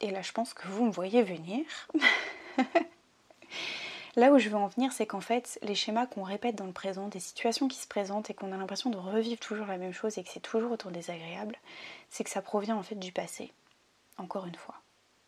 Et 0.00 0.10
là, 0.10 0.22
je 0.22 0.32
pense 0.32 0.54
que 0.54 0.66
vous 0.68 0.84
me 0.84 0.90
voyez 0.90 1.22
venir. 1.22 1.64
là 4.16 4.32
où 4.32 4.38
je 4.38 4.48
veux 4.48 4.56
en 4.56 4.68
venir, 4.68 4.92
c'est 4.92 5.06
qu'en 5.06 5.20
fait, 5.20 5.58
les 5.62 5.74
schémas 5.74 6.06
qu'on 6.06 6.22
répète 6.22 6.56
dans 6.56 6.66
le 6.66 6.72
présent, 6.72 7.08
des 7.08 7.20
situations 7.20 7.68
qui 7.68 7.78
se 7.78 7.86
présentent 7.86 8.30
et 8.30 8.34
qu'on 8.34 8.52
a 8.52 8.56
l'impression 8.56 8.90
de 8.90 8.96
revivre 8.96 9.38
toujours 9.38 9.66
la 9.66 9.78
même 9.78 9.92
chose 9.92 10.18
et 10.18 10.24
que 10.24 10.30
c'est 10.30 10.40
toujours 10.40 10.72
autour 10.72 10.90
désagréable, 10.90 11.56
c'est 12.10 12.24
que 12.24 12.30
ça 12.30 12.42
provient 12.42 12.76
en 12.76 12.82
fait 12.82 12.96
du 12.96 13.12
passé. 13.12 13.52
Encore 14.16 14.46
une 14.46 14.54
fois. 14.54 14.83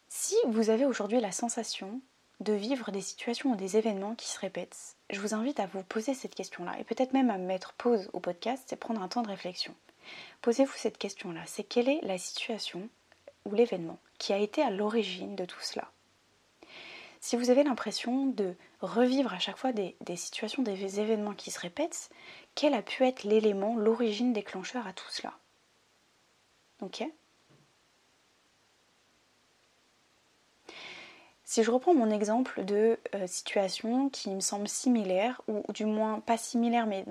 Si 0.09 0.37
vous 0.47 0.71
avez 0.71 0.85
aujourd'hui 0.85 1.21
la 1.21 1.33
sensation 1.33 2.01
de 2.41 2.53
vivre 2.53 2.91
des 2.91 3.01
situations 3.01 3.53
ou 3.53 3.57
des 3.57 3.77
événements 3.77 4.15
qui 4.15 4.29
se 4.29 4.39
répètent, 4.39 4.97
je 5.11 5.21
vous 5.21 5.35
invite 5.35 5.59
à 5.59 5.67
vous 5.67 5.83
poser 5.83 6.15
cette 6.15 6.35
question-là 6.35 6.79
et 6.79 6.85
peut-être 6.85 7.13
même 7.13 7.31
à 7.31 7.39
mettre 7.39 7.73
pause 7.75 8.09
au 8.13 8.21
podcast 8.21 8.73
et 8.73 8.77
prendre 8.77 9.03
un 9.03 9.09
temps 9.09 9.23
de 9.23 9.29
réflexion. 9.29 9.75
Posez-vous 10.43 10.77
cette 10.77 10.99
question-là, 10.99 11.41
c'est 11.47 11.65
quelle 11.65 11.89
est 11.89 12.01
la 12.03 12.19
situation 12.19 12.89
ou 13.45 13.55
l'événement 13.55 13.99
qui 14.19 14.33
a 14.33 14.39
été 14.39 14.63
à 14.63 14.71
l'origine 14.71 15.35
de 15.35 15.45
tout 15.45 15.61
cela? 15.61 15.91
Si 17.21 17.37
vous 17.37 17.51
avez 17.51 17.65
l'impression 17.65 18.27
de 18.27 18.55
revivre 18.81 19.33
à 19.33 19.39
chaque 19.39 19.57
fois 19.57 19.73
des, 19.73 19.97
situations, 20.15 20.63
des 20.63 21.01
événements 21.01 21.35
qui 21.35 21.51
se 21.51 21.59
répètent, 21.59 22.11
quel 22.55 22.75
a 22.75 22.83
pu 22.83 23.05
être 23.05 23.25
l'élément, 23.25 23.77
l'origine 23.77 24.33
déclencheur 24.33 24.87
à 24.87 24.93
tout 24.93 25.11
cela? 25.11 25.33
Ok? 26.83 27.03
Si 31.49 31.63
je 31.63 31.71
reprends 31.71 31.95
mon 31.95 32.11
exemple 32.11 32.65
de 32.65 32.99
euh, 33.15 33.29
situation 33.29 34.09
qui 34.09 34.31
me 34.31 34.41
semble 34.41 34.67
similaire, 34.67 35.41
ou, 35.47 35.63
du 35.73 35.85
moins 35.85 36.19
pas 36.19 36.37
similaire, 36.37 36.89
mais 36.89 37.05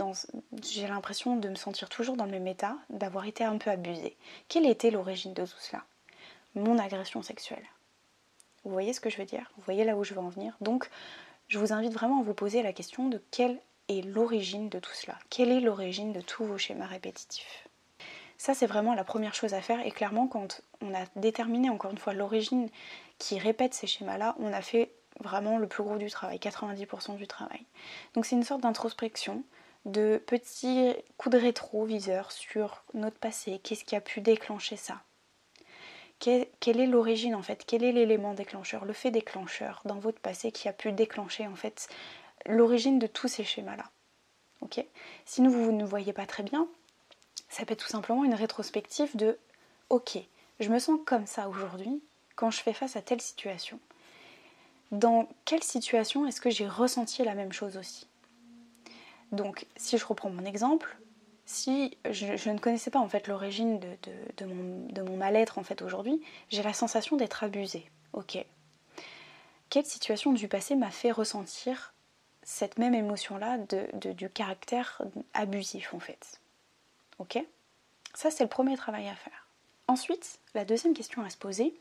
j'ai 0.61 0.87
l'impression 0.87 1.37
de 1.37 1.47
me 1.47 1.55
sentir 1.55 1.87
toujours 1.87 2.17
dans 2.17 2.25
le 2.25 2.31
même 2.31 2.47
état, 2.47 2.75
d'avoir 2.89 3.25
été 3.25 3.45
un 3.45 3.57
peu 3.57 3.71
abusée. 3.71 4.17
Quelle 4.49 4.65
était 4.65 4.91
l'origine 4.91 5.33
de 5.33 5.45
tout 5.45 5.59
cela? 5.61 5.85
Mon 6.53 6.77
agression 6.77 7.21
sexuelle. 7.21 7.63
Vous 8.65 8.71
voyez 8.71 8.91
ce 8.91 8.99
que 8.99 9.09
je 9.09 9.17
veux 9.17 9.25
dire? 9.25 9.49
Vous 9.55 9.63
voyez 9.63 9.85
là 9.85 9.95
où 9.95 10.03
je 10.03 10.13
veux 10.13 10.19
en 10.19 10.27
venir? 10.27 10.57
Donc, 10.59 10.89
je 11.47 11.57
vous 11.57 11.71
invite 11.71 11.93
vraiment 11.93 12.19
à 12.19 12.23
vous 12.23 12.33
poser 12.33 12.61
la 12.61 12.73
question 12.73 13.07
de 13.07 13.21
quelle 13.31 13.57
est 13.87 14.05
l'origine 14.05 14.67
de 14.67 14.79
tout 14.79 14.93
cela? 14.93 15.17
Quelle 15.29 15.49
est 15.49 15.61
l'origine 15.61 16.11
de 16.11 16.19
tous 16.19 16.43
vos 16.43 16.57
schémas 16.57 16.87
répétitifs? 16.87 17.69
Ça, 18.37 18.53
c'est 18.53 18.67
vraiment 18.67 18.95
la 18.95 19.05
première 19.05 19.33
chose 19.33 19.53
à 19.53 19.61
faire. 19.61 19.85
Et 19.85 19.91
clairement, 19.91 20.27
quand 20.27 20.61
on 20.81 20.93
a 20.93 21.05
déterminé 21.15 21.69
encore 21.69 21.91
une 21.91 21.97
fois 21.97 22.13
l'origine 22.13 22.67
qui 23.17 23.39
répète 23.39 23.73
ces 23.73 23.87
schémas-là, 23.87 24.35
on 24.39 24.51
a 24.53 24.61
fait 24.61 24.91
vraiment 25.21 25.57
le 25.57 25.67
plus 25.67 25.83
gros 25.83 25.97
du 25.97 26.09
travail, 26.09 26.37
90% 26.37 27.15
du 27.15 27.27
travail. 27.27 27.61
Donc 28.13 28.25
c'est 28.25 28.35
une 28.35 28.43
sorte 28.43 28.61
d'introspection, 28.61 29.43
de 29.85 30.21
petits 30.25 30.93
coups 31.17 31.35
de 31.35 31.41
rétroviseur 31.41 32.31
sur 32.31 32.83
notre 32.93 33.17
passé, 33.17 33.59
qu'est-ce 33.63 33.85
qui 33.85 33.95
a 33.95 34.01
pu 34.01 34.19
déclencher 34.21 34.75
ça? 34.75 35.01
Quelle 36.19 36.47
est 36.79 36.87
l'origine 36.87 37.35
en 37.35 37.41
fait? 37.41 37.63
Quel 37.67 37.83
est 37.83 37.91
l'élément 37.91 38.33
déclencheur, 38.33 38.85
le 38.85 38.93
fait 38.93 39.11
déclencheur 39.11 39.81
dans 39.85 39.99
votre 39.99 40.19
passé 40.19 40.51
qui 40.51 40.67
a 40.67 40.73
pu 40.73 40.91
déclencher 40.91 41.45
en 41.45 41.55
fait 41.55 41.87
l'origine 42.45 42.99
de 42.99 43.07
tous 43.07 43.27
ces 43.27 43.43
schémas-là. 43.43 43.83
Ok? 44.61 44.83
Si 45.25 45.45
vous 45.45 45.71
ne 45.71 45.85
voyez 45.85 46.13
pas 46.13 46.25
très 46.25 46.43
bien, 46.43 46.67
ça 47.49 47.65
peut 47.65 47.73
être 47.73 47.83
tout 47.83 47.89
simplement 47.89 48.23
une 48.23 48.33
rétrospective 48.33 49.15
de 49.15 49.37
ok, 49.89 50.17
je 50.59 50.69
me 50.69 50.79
sens 50.79 50.99
comme 51.05 51.27
ça 51.27 51.47
aujourd'hui, 51.47 52.01
quand 52.35 52.51
je 52.51 52.59
fais 52.59 52.73
face 52.73 52.95
à 52.95 53.01
telle 53.01 53.21
situation. 53.21 53.79
dans 54.91 55.27
quelle 55.45 55.63
situation 55.63 56.25
est-ce 56.27 56.41
que 56.41 56.49
j'ai 56.49 56.67
ressenti 56.67 57.23
la 57.23 57.33
même 57.35 57.51
chose 57.51 57.77
aussi? 57.77 58.07
Donc, 59.31 59.65
si 59.75 59.97
je 59.97 60.05
reprends 60.05 60.29
mon 60.29 60.45
exemple, 60.45 60.97
si 61.45 61.97
je, 62.09 62.49
ne 62.49 62.57
connaissais 62.57 62.91
pas 62.91 62.99
en 62.99 63.07
fait 63.07 63.27
l'origine 63.27 63.79
de, 63.79 64.45
mon, 64.45 65.17
mal-être 65.17 65.57
en 65.57 65.63
fait 65.63 65.81
aujourd'hui, 65.81 66.21
j'ai 66.49 66.63
la 66.63 66.73
sensation 66.73 67.17
d'être 67.17 67.43
abusée. 67.43 67.89
Ok. 68.13 68.37
Quelle 69.69 69.85
situation 69.85 70.33
du 70.33 70.47
passé 70.47 70.75
m'a 70.75 70.91
fait 70.91 71.11
ressentir 71.11 71.93
cette 72.43 72.77
même 72.77 72.93
émotion-là 72.93 73.57
de, 73.57 74.11
du 74.13 74.29
caractère 74.29 75.01
abusif 75.33 75.93
en 75.93 75.99
fait? 75.99 76.39
Ok 77.19 77.37
Ça 78.13 78.31
c'est 78.31 78.43
le 78.43 78.49
premier 78.49 78.77
travail 78.77 79.07
à 79.07 79.15
faire. 79.15 79.47
Ensuite, 79.87 80.39
la 80.55 80.65
deuxième 80.65 80.95
question 80.95 81.23
à 81.23 81.29
se 81.29 81.37
poser, 81.37 81.79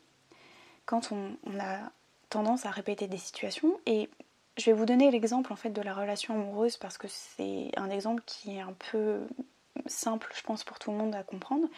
quand 0.87 1.13
on, 1.13 1.59
a 1.59 1.79
tendance 2.31 2.67
à 2.67 2.71
répéter 2.71 3.07
des 3.07 3.19
situations, 3.19 3.79
et 3.87 4.09
je 4.57 4.67
vais 4.67 4.73
vous 4.73 4.87
donner 4.87 5.11
l'exemple 5.11 5.53
en 5.53 5.57
fait 5.57 5.71
de 5.71 5.83
la 5.83 5.95
relation 5.95 6.35
amoureuse 6.35 6.77
parce 6.77 6.99
que 6.99 7.07
c'est 7.09 7.71
un 7.77 7.91
exemple 7.91 8.23
qui 8.27 8.57
est 8.57 8.61
un 8.61 8.75
peu 8.91 9.21
simple, 9.87 10.33
je 10.37 10.43
pense, 10.43 10.65
pour 10.65 10.79
tout 10.79 10.91
le 10.91 10.97
monde 10.97 11.15
à 11.15 11.23
comprendre. 11.23 11.69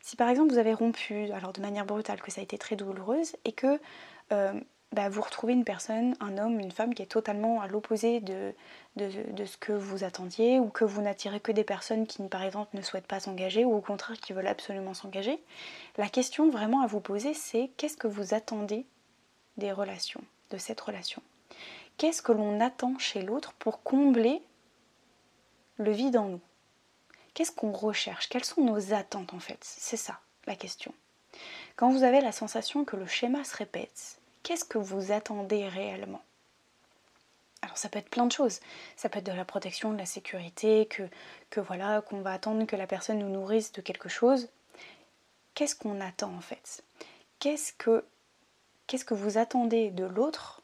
Si 0.00 0.16
par 0.16 0.28
exemple 0.28 0.52
vous 0.52 0.58
avez 0.58 0.74
rompu, 0.74 1.30
alors 1.32 1.52
de 1.52 1.60
manière 1.60 1.86
brutale, 1.86 2.20
que 2.20 2.30
ça 2.30 2.40
a 2.40 2.44
été 2.44 2.58
très 2.58 2.76
douloureuse, 2.76 3.36
et 3.44 3.52
que 3.52 3.80
euh, 4.32 4.52
bah, 4.92 5.08
vous 5.08 5.20
retrouvez 5.20 5.52
une 5.52 5.64
personne, 5.64 6.16
un 6.20 6.38
homme, 6.38 6.60
une 6.60 6.70
femme 6.70 6.94
qui 6.94 7.02
est 7.02 7.06
totalement 7.06 7.60
à 7.60 7.66
l'opposé 7.66 8.20
de, 8.20 8.54
de, 8.96 9.44
ce 9.44 9.56
que 9.56 9.72
vous 9.72 10.04
attendiez, 10.04 10.60
ou 10.60 10.68
que 10.68 10.84
vous 10.84 11.02
n'attirez 11.02 11.40
que 11.40 11.52
des 11.52 11.64
personnes 11.64 12.06
qui, 12.06 12.22
par 12.28 12.42
exemple, 12.42 12.76
ne 12.76 12.82
souhaitent 12.82 13.06
pas 13.06 13.20
s'engager, 13.20 13.64
ou 13.64 13.74
au 13.74 13.80
contraire 13.80 14.18
qui 14.18 14.32
veulent 14.32 14.46
absolument 14.46 14.94
s'engager, 14.94 15.42
la 15.96 16.08
question 16.08 16.50
vraiment 16.50 16.82
à 16.82 16.86
vous 16.86 17.00
poser, 17.00 17.34
c'est 17.34 17.70
qu'est-ce 17.76 17.96
que 17.96 18.06
vous 18.06 18.32
attendez 18.32 18.86
des 19.56 19.72
relations, 19.72 20.22
de 20.50 20.58
cette 20.58 20.80
relation? 20.80 21.22
Qu'est-ce 21.98 22.22
que 22.22 22.32
l'on 22.32 22.60
attend 22.60 22.98
chez 22.98 23.22
l'autre 23.22 23.54
pour 23.54 23.82
combler 23.82 24.42
le 25.78 25.90
vide 25.90 26.16
en 26.16 26.26
nous? 26.26 26.40
Qu'est-ce 27.34 27.52
qu'on 27.52 27.72
recherche? 27.72 28.28
Quelles 28.28 28.44
sont 28.44 28.62
nos 28.62 28.94
attentes 28.94 29.34
en 29.34 29.40
fait? 29.40 29.58
C'est 29.60 29.96
ça 29.96 30.20
la 30.46 30.56
question. 30.56 30.94
Quand 31.74 31.90
vous 31.90 32.02
avez 32.02 32.20
la 32.20 32.32
sensation 32.32 32.84
que 32.84 32.96
le 32.96 33.06
schéma 33.06 33.44
se 33.44 33.56
répète, 33.56 34.20
qu'est-ce 34.46 34.64
que 34.64 34.78
vous 34.78 35.10
attendez 35.10 35.66
réellement? 35.66 36.22
Alors 37.62 37.76
ça 37.76 37.88
peut 37.88 37.98
être 37.98 38.10
plein 38.10 38.26
de 38.26 38.32
choses. 38.32 38.60
Ça 38.94 39.08
peut 39.08 39.18
être 39.18 39.26
de 39.26 39.32
la 39.32 39.44
protection, 39.44 39.92
de 39.92 39.98
la 39.98 40.06
sécurité, 40.06 40.86
que, 40.86 41.02
que 41.50 41.58
voilà, 41.58 42.00
qu'on 42.00 42.20
va 42.20 42.32
attendre 42.32 42.64
que 42.64 42.76
la 42.76 42.86
personne 42.86 43.18
nous 43.18 43.28
nourrisse 43.28 43.72
de 43.72 43.80
quelque 43.80 44.08
chose. 44.08 44.48
Qu'est-ce 45.54 45.74
qu'on 45.74 46.00
attend 46.00 46.32
en 46.32 46.40
fait? 46.40 46.84
Qu'est-ce 47.40 47.72
que 47.72 48.04
qu'est-ce 48.86 49.04
que 49.04 49.14
vous 49.14 49.36
attendez 49.36 49.90
de 49.90 50.04
l'autre 50.04 50.62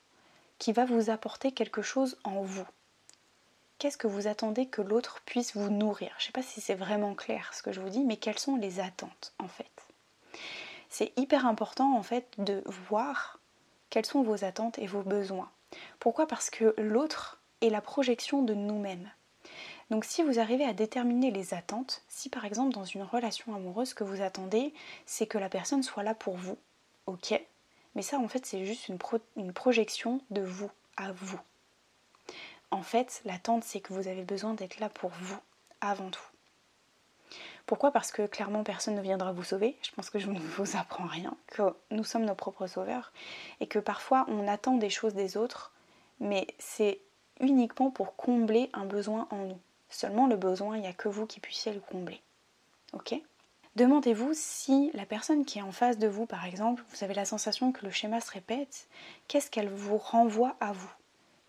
qui 0.61 0.73
va 0.73 0.85
vous 0.85 1.11
apporter 1.11 1.51
quelque 1.51 1.83
chose 1.83 2.17
en 2.23 2.43
vous? 2.43 2.69
Qu'est-ce 3.79 3.99
que 3.99 4.07
vous 4.07 4.29
attendez 4.29 4.67
que 4.67 4.81
l'autre 4.81 5.23
puisse 5.27 5.57
vous 5.57 5.71
nourrir? 5.71 6.13
Je 6.19 6.23
ne 6.23 6.27
sais 6.27 6.33
pas 6.33 6.45
si 6.45 6.61
c'est 6.61 6.77
vraiment 6.77 7.17
clair 7.17 7.53
ce 7.53 7.65
que 7.65 7.73
je 7.73 7.81
vous 7.81 7.91
dis, 7.91 8.05
mais 8.05 8.17
quelles 8.17 8.39
sont 8.39 8.55
les 8.55 8.79
attentes 8.79 9.33
en 9.41 9.49
fait? 9.49 9.67
C'est 10.89 11.13
hyper 11.17 11.47
important 11.47 11.97
en 11.97 12.05
fait 12.05 12.33
de 12.39 12.63
voir 12.67 13.41
quelles 13.93 14.07
sont 14.07 14.23
vos 14.23 14.43
attentes 14.43 14.79
et 14.79 14.87
vos 14.87 15.03
besoins? 15.03 15.51
Pourquoi? 16.01 16.27
Parce 16.27 16.49
que 16.49 16.75
l'autre 16.79 17.43
est 17.61 17.69
la 17.69 17.83
projection 17.83 18.43
de 18.43 18.55
nous-mêmes. 18.55 19.11
Donc 19.91 20.07
si 20.07 20.23
vous 20.23 20.39
arrivez 20.39 20.65
à 20.65 20.73
déterminer 20.73 21.31
les 21.31 21.53
attentes, 21.53 22.03
si 22.09 22.31
par 22.31 22.47
exemple 22.47 22.73
dans 22.73 22.87
une 22.87 23.03
relation 23.03 23.55
amoureuse 23.55 23.93
que 23.93 24.03
vous 24.03 24.23
attendez, 24.23 24.73
c'est 25.05 25.27
que 25.27 25.37
la 25.37 25.51
personne 25.51 25.83
soit 25.83 26.03
là 26.03 26.15
pour 26.15 26.39
vous, 26.39 26.57
ok, 27.05 27.39
mais 27.95 28.01
ça 28.01 28.19
en 28.19 28.29
fait 28.29 28.47
c'est 28.47 28.65
juste 28.65 28.89
une, 28.89 28.97
une 29.37 29.53
projection 29.53 30.23
de 30.31 30.41
vous 30.41 30.71
à 30.97 31.13
vous. 31.13 31.41
En 32.71 32.83
fait, 32.83 33.21
l'attente, 33.27 33.65
c'est 33.65 33.81
que 33.81 33.93
vous 33.93 34.09
avez 34.09 34.25
besoin 34.25 34.55
d'être 34.55 34.81
là 34.81 34.89
pour 34.89 35.11
vous, 35.11 35.37
avant 35.83 36.09
tout. 36.09 36.32
Pourquoi? 37.67 37.91
Parce 37.91 38.13
que 38.13 38.27
clairement, 38.27 38.65
personne 38.65 38.95
ne 38.95 39.03
viendra 39.03 39.33
vous 39.33 39.45
sauver. 39.45 39.77
Je 39.83 39.91
pense 39.93 40.11
que 40.11 40.19
je 40.19 40.31
ne 40.31 40.39
vous 40.39 40.77
apprends 40.77 41.07
rien, 41.07 41.35
que 41.47 41.63
nous 41.91 42.05
sommes 42.05 42.25
nos 42.25 42.35
propres 42.35 42.67
sauveurs, 42.67 43.13
et 43.61 43.67
que 43.67 43.79
parfois 43.79 44.27
on 44.29 44.49
attend 44.49 44.77
des 44.77 44.91
choses 44.91 45.15
des 45.15 45.37
autres, 45.37 45.73
mais 46.21 46.47
c'est 46.59 47.01
uniquement 47.41 47.91
pour 47.91 48.17
combler 48.17 48.71
un 48.73 48.85
besoin 48.85 49.27
en 49.31 49.45
nous. 49.45 49.61
Seulement 49.91 50.27
le 50.27 50.37
besoin, 50.37 50.77
il 50.77 50.81
n'y 50.81 50.87
a 50.87 50.93
que 50.93 51.09
vous 51.09 51.27
qui 51.27 51.41
puissiez 51.41 51.73
le 51.73 51.81
combler. 51.81 52.23
Ok? 52.93 53.15
Demandez-vous 53.75 54.33
si 54.35 54.91
la 54.93 55.07
personne 55.07 55.47
qui 55.47 55.59
est 55.59 55.63
en 55.63 55.73
face 55.73 55.99
de 55.99 56.07
vous, 56.07 56.27
par 56.27 56.45
exemple, 56.45 56.85
vous 56.91 57.05
avez 57.05 57.15
la 57.15 57.25
sensation 57.25 57.73
que 57.73 57.85
le 57.87 57.91
schéma 57.91 58.21
se 58.21 58.31
répète, 58.31 58.87
qu'est-ce 59.29 59.51
qu'elle 59.51 59.71
vous 59.71 59.97
renvoie 59.97 60.57
à 60.61 60.73
vous? 60.73 60.93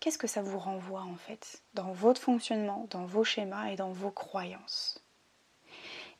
Qu'est-ce 0.00 0.18
que 0.18 0.26
ça 0.26 0.42
vous 0.42 0.58
renvoie 0.58 1.02
en 1.02 1.16
fait? 1.16 1.62
Dans 1.74 1.92
votre 1.92 2.20
fonctionnement, 2.20 2.86
dans 2.90 3.04
vos 3.04 3.24
schémas 3.24 3.66
et 3.68 3.76
dans 3.76 3.92
vos 3.92 4.10
croyances 4.10 5.03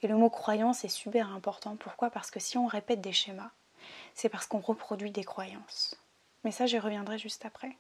Et 0.05 0.07
le 0.07 0.17
mot 0.17 0.29
croyance 0.29 0.85
est 0.85 0.89
super 0.89 1.31
important. 1.31 1.77
Pourquoi? 1.77 2.11
Parce 2.11 2.31
que 2.31 2.39
si 2.39 2.59
on 2.59 2.67
répète 2.67 3.01
des 3.01 3.15
schémas, 3.15 3.53
c'est 4.15 4.29
parce 4.29 4.47
qu'on 4.47 4.61
reproduit 4.61 5.11
des 5.11 5.25
croyances. 5.25 5.97
Mais 6.45 6.51
ça, 6.51 6.67
j'y 6.67 6.79
reviendrai 6.79 7.17
juste 7.17 7.47
après. 7.47 7.75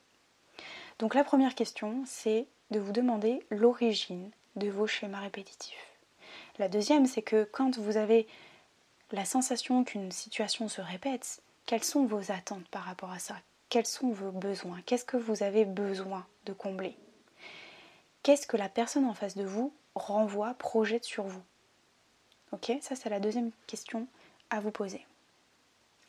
Donc 0.99 1.14
la 1.14 1.23
première 1.23 1.54
question, 1.54 2.02
c'est 2.07 2.47
de 2.71 2.81
vous 2.81 2.93
demander 2.93 3.45
l'origine 3.50 4.31
de 4.57 4.71
vos 4.71 4.87
schémas 4.87 5.21
répétitifs. 5.21 5.93
La 6.59 6.69
deuxième, 6.69 7.04
c'est 7.04 7.21
que 7.21 7.45
quand 7.45 7.76
vous 7.76 7.99
avez 7.99 8.26
la 9.12 9.26
sensation 9.26 9.85
qu'une 9.85 10.11
situation 10.11 10.66
se 10.66 10.81
répète, 10.81 11.43
quelles 11.66 11.85
sont 11.85 12.07
vos 12.07 12.33
attentes 12.33 12.69
par 12.69 12.85
rapport 12.85 13.11
à 13.11 13.19
ça? 13.19 13.37
Quels 13.69 13.85
sont 13.85 14.12
vos 14.12 14.31
besoins? 14.31 14.81
Qu'est-ce 14.87 15.04
que 15.04 15.19
vous 15.19 15.43
avez 15.43 15.66
besoin 15.66 16.26
de 16.47 16.54
combler? 16.54 16.97
Qu'est-ce 18.23 18.47
que 18.47 18.57
la 18.57 18.71
personne 18.71 19.04
en 19.04 19.12
face 19.12 19.37
de 19.37 19.45
vous 19.45 19.75
renvoie, 19.95 20.54
projette 20.54 21.04
sur 21.04 21.25
vous? 21.25 21.43
Ok, 22.54 22.70
ça 22.82 22.94
c'est 22.94 23.11
la 23.11 23.18
deuxième 23.18 23.50
question 23.66 24.06
à 24.49 24.61
vous 24.61 24.70
poser. 24.70 25.04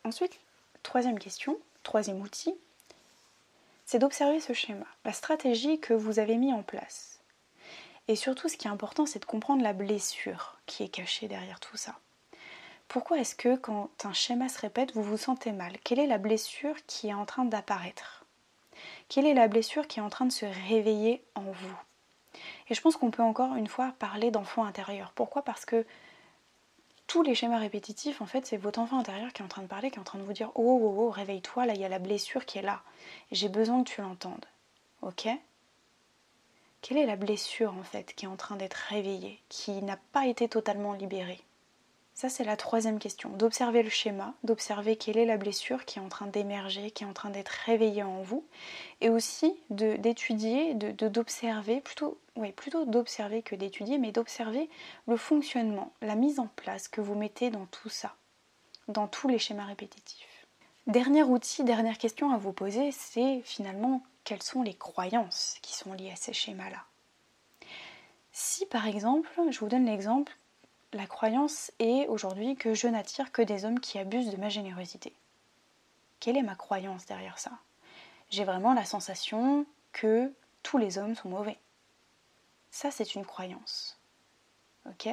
Ensuite, 0.04 0.38
troisième 0.84 1.18
question, 1.18 1.58
troisième 1.82 2.20
outil, 2.20 2.54
c'est 3.84 3.98
d'observer 3.98 4.38
ce 4.38 4.52
schéma, 4.52 4.86
la 5.04 5.12
stratégie 5.12 5.80
que 5.80 5.92
vous 5.92 6.20
avez 6.20 6.36
mis 6.36 6.52
en 6.52 6.62
place. 6.62 7.18
Et 8.06 8.14
surtout, 8.14 8.48
ce 8.48 8.56
qui 8.56 8.68
est 8.68 8.70
important, 8.70 9.06
c'est 9.06 9.18
de 9.18 9.24
comprendre 9.24 9.64
la 9.64 9.72
blessure 9.72 10.56
qui 10.66 10.84
est 10.84 10.88
cachée 10.88 11.26
derrière 11.26 11.58
tout 11.58 11.76
ça. 11.76 11.98
Pourquoi 12.86 13.18
est-ce 13.18 13.34
que 13.34 13.56
quand 13.56 13.90
un 14.04 14.12
schéma 14.12 14.48
se 14.48 14.60
répète, 14.60 14.94
vous 14.94 15.02
vous 15.02 15.16
sentez 15.16 15.50
mal? 15.50 15.76
Quelle 15.82 15.98
est 15.98 16.06
la 16.06 16.18
blessure 16.18 16.76
qui 16.86 17.08
est 17.08 17.14
en 17.14 17.26
train 17.26 17.44
d'apparaître? 17.44 18.24
Quelle 19.08 19.26
est 19.26 19.34
la 19.34 19.48
blessure 19.48 19.88
qui 19.88 19.98
est 19.98 20.02
en 20.02 20.10
train 20.10 20.26
de 20.26 20.32
se 20.32 20.46
réveiller 20.68 21.24
en 21.34 21.42
vous? 21.42 21.76
Et 22.68 22.74
je 22.74 22.80
pense 22.80 22.96
qu'on 22.96 23.10
peut 23.10 23.24
encore 23.24 23.56
une 23.56 23.66
fois 23.66 23.94
parler 23.98 24.30
d'enfant 24.30 24.64
intérieur. 24.64 25.10
Pourquoi? 25.16 25.42
Parce 25.42 25.64
que 25.64 25.84
les 27.22 27.34
schémas 27.34 27.58
répétitifs, 27.58 28.20
en 28.20 28.26
fait, 28.26 28.46
c'est 28.46 28.56
votre 28.56 28.78
enfant 28.78 28.98
intérieur 28.98 29.32
qui 29.32 29.42
est 29.42 29.44
en 29.44 29.48
train 29.48 29.62
de 29.62 29.66
parler, 29.66 29.90
qui 29.90 29.96
est 29.96 30.00
en 30.00 30.04
train 30.04 30.18
de 30.18 30.24
vous 30.24 30.32
dire 30.32 30.50
Oh, 30.54 30.80
oh, 30.82 30.94
oh, 30.98 31.10
réveille-toi, 31.10 31.66
là, 31.66 31.74
il 31.74 31.80
y 31.80 31.84
a 31.84 31.88
la 31.88 31.98
blessure 31.98 32.44
qui 32.44 32.58
est 32.58 32.62
là. 32.62 32.82
J'ai 33.32 33.48
besoin 33.48 33.82
que 33.82 33.90
tu 33.90 34.00
l'entendes. 34.00 34.46
Ok? 35.02 35.28
Quelle 36.82 36.98
est 36.98 37.06
la 37.06 37.16
blessure, 37.16 37.74
en 37.74 37.82
fait, 37.82 38.14
qui 38.14 38.26
est 38.26 38.28
en 38.28 38.36
train 38.36 38.56
d'être 38.56 38.74
réveillée, 38.74 39.40
qui 39.48 39.82
n'a 39.82 39.98
pas 40.12 40.26
été 40.26 40.48
totalement 40.48 40.92
libérée? 40.92 41.40
Ça, 42.14 42.30
c'est 42.30 42.44
la 42.44 42.56
troisième 42.56 42.98
question. 42.98 43.28
D'observer 43.28 43.82
le 43.82 43.90
schéma, 43.90 44.32
d'observer 44.42 44.96
quelle 44.96 45.18
est 45.18 45.26
la 45.26 45.36
blessure 45.36 45.84
qui 45.84 45.98
est 45.98 46.02
en 46.02 46.08
train 46.08 46.26
d'émerger, 46.26 46.90
qui 46.90 47.04
est 47.04 47.06
en 47.06 47.12
train 47.12 47.28
d'être 47.28 47.52
réveillée 47.66 48.04
en 48.04 48.22
vous, 48.22 48.42
et 49.02 49.10
aussi 49.10 49.54
d'étudier, 49.68 50.72
de, 50.72 51.08
d'observer, 51.08 51.82
plutôt, 51.82 52.18
oui, 52.36 52.52
plutôt 52.52 52.84
d'observer 52.84 53.42
que 53.42 53.54
d'étudier, 53.54 53.98
mais 53.98 54.12
d'observer 54.12 54.68
le 55.06 55.16
fonctionnement, 55.16 55.92
la 56.02 56.14
mise 56.14 56.38
en 56.38 56.48
place 56.48 56.88
que 56.88 57.00
vous 57.00 57.14
mettez 57.14 57.50
dans 57.50 57.66
tout 57.66 57.88
ça, 57.88 58.14
dans 58.88 59.08
tous 59.08 59.28
les 59.28 59.38
schémas 59.38 59.64
répétitifs. 59.64 60.46
Dernier 60.86 61.22
outil, 61.22 61.64
dernière 61.64 61.98
question 61.98 62.30
à 62.30 62.38
vous 62.38 62.52
poser, 62.52 62.92
c'est 62.92 63.40
finalement 63.42 64.02
quelles 64.24 64.42
sont 64.42 64.62
les 64.62 64.74
croyances 64.74 65.56
qui 65.62 65.72
sont 65.72 65.92
liées 65.92 66.12
à 66.12 66.16
ces 66.16 66.32
schémas-là? 66.32 66.84
Si 68.32 68.66
par 68.66 68.86
exemple, 68.86 69.30
je 69.50 69.58
vous 69.58 69.68
donne 69.68 69.86
l'exemple, 69.86 70.36
la 70.92 71.06
croyance 71.06 71.72
est 71.78 72.06
aujourd'hui 72.08 72.54
que 72.54 72.74
je 72.74 72.86
n'attire 72.86 73.32
que 73.32 73.42
des 73.42 73.64
hommes 73.64 73.80
qui 73.80 73.98
abusent 73.98 74.30
de 74.30 74.36
ma 74.36 74.48
générosité. 74.48 75.12
Quelle 76.20 76.36
est 76.36 76.42
ma 76.42 76.54
croyance 76.54 77.06
derrière 77.06 77.38
ça? 77.38 77.52
J'ai 78.30 78.44
vraiment 78.44 78.74
la 78.74 78.84
sensation 78.84 79.66
que 79.92 80.32
tous 80.62 80.78
les 80.78 80.98
hommes 80.98 81.14
sont 81.14 81.28
mauvais. 81.28 81.58
Ça, 82.76 82.90
c'est 82.90 83.14
une 83.14 83.24
croyance. 83.24 83.98
Ok? 84.84 85.08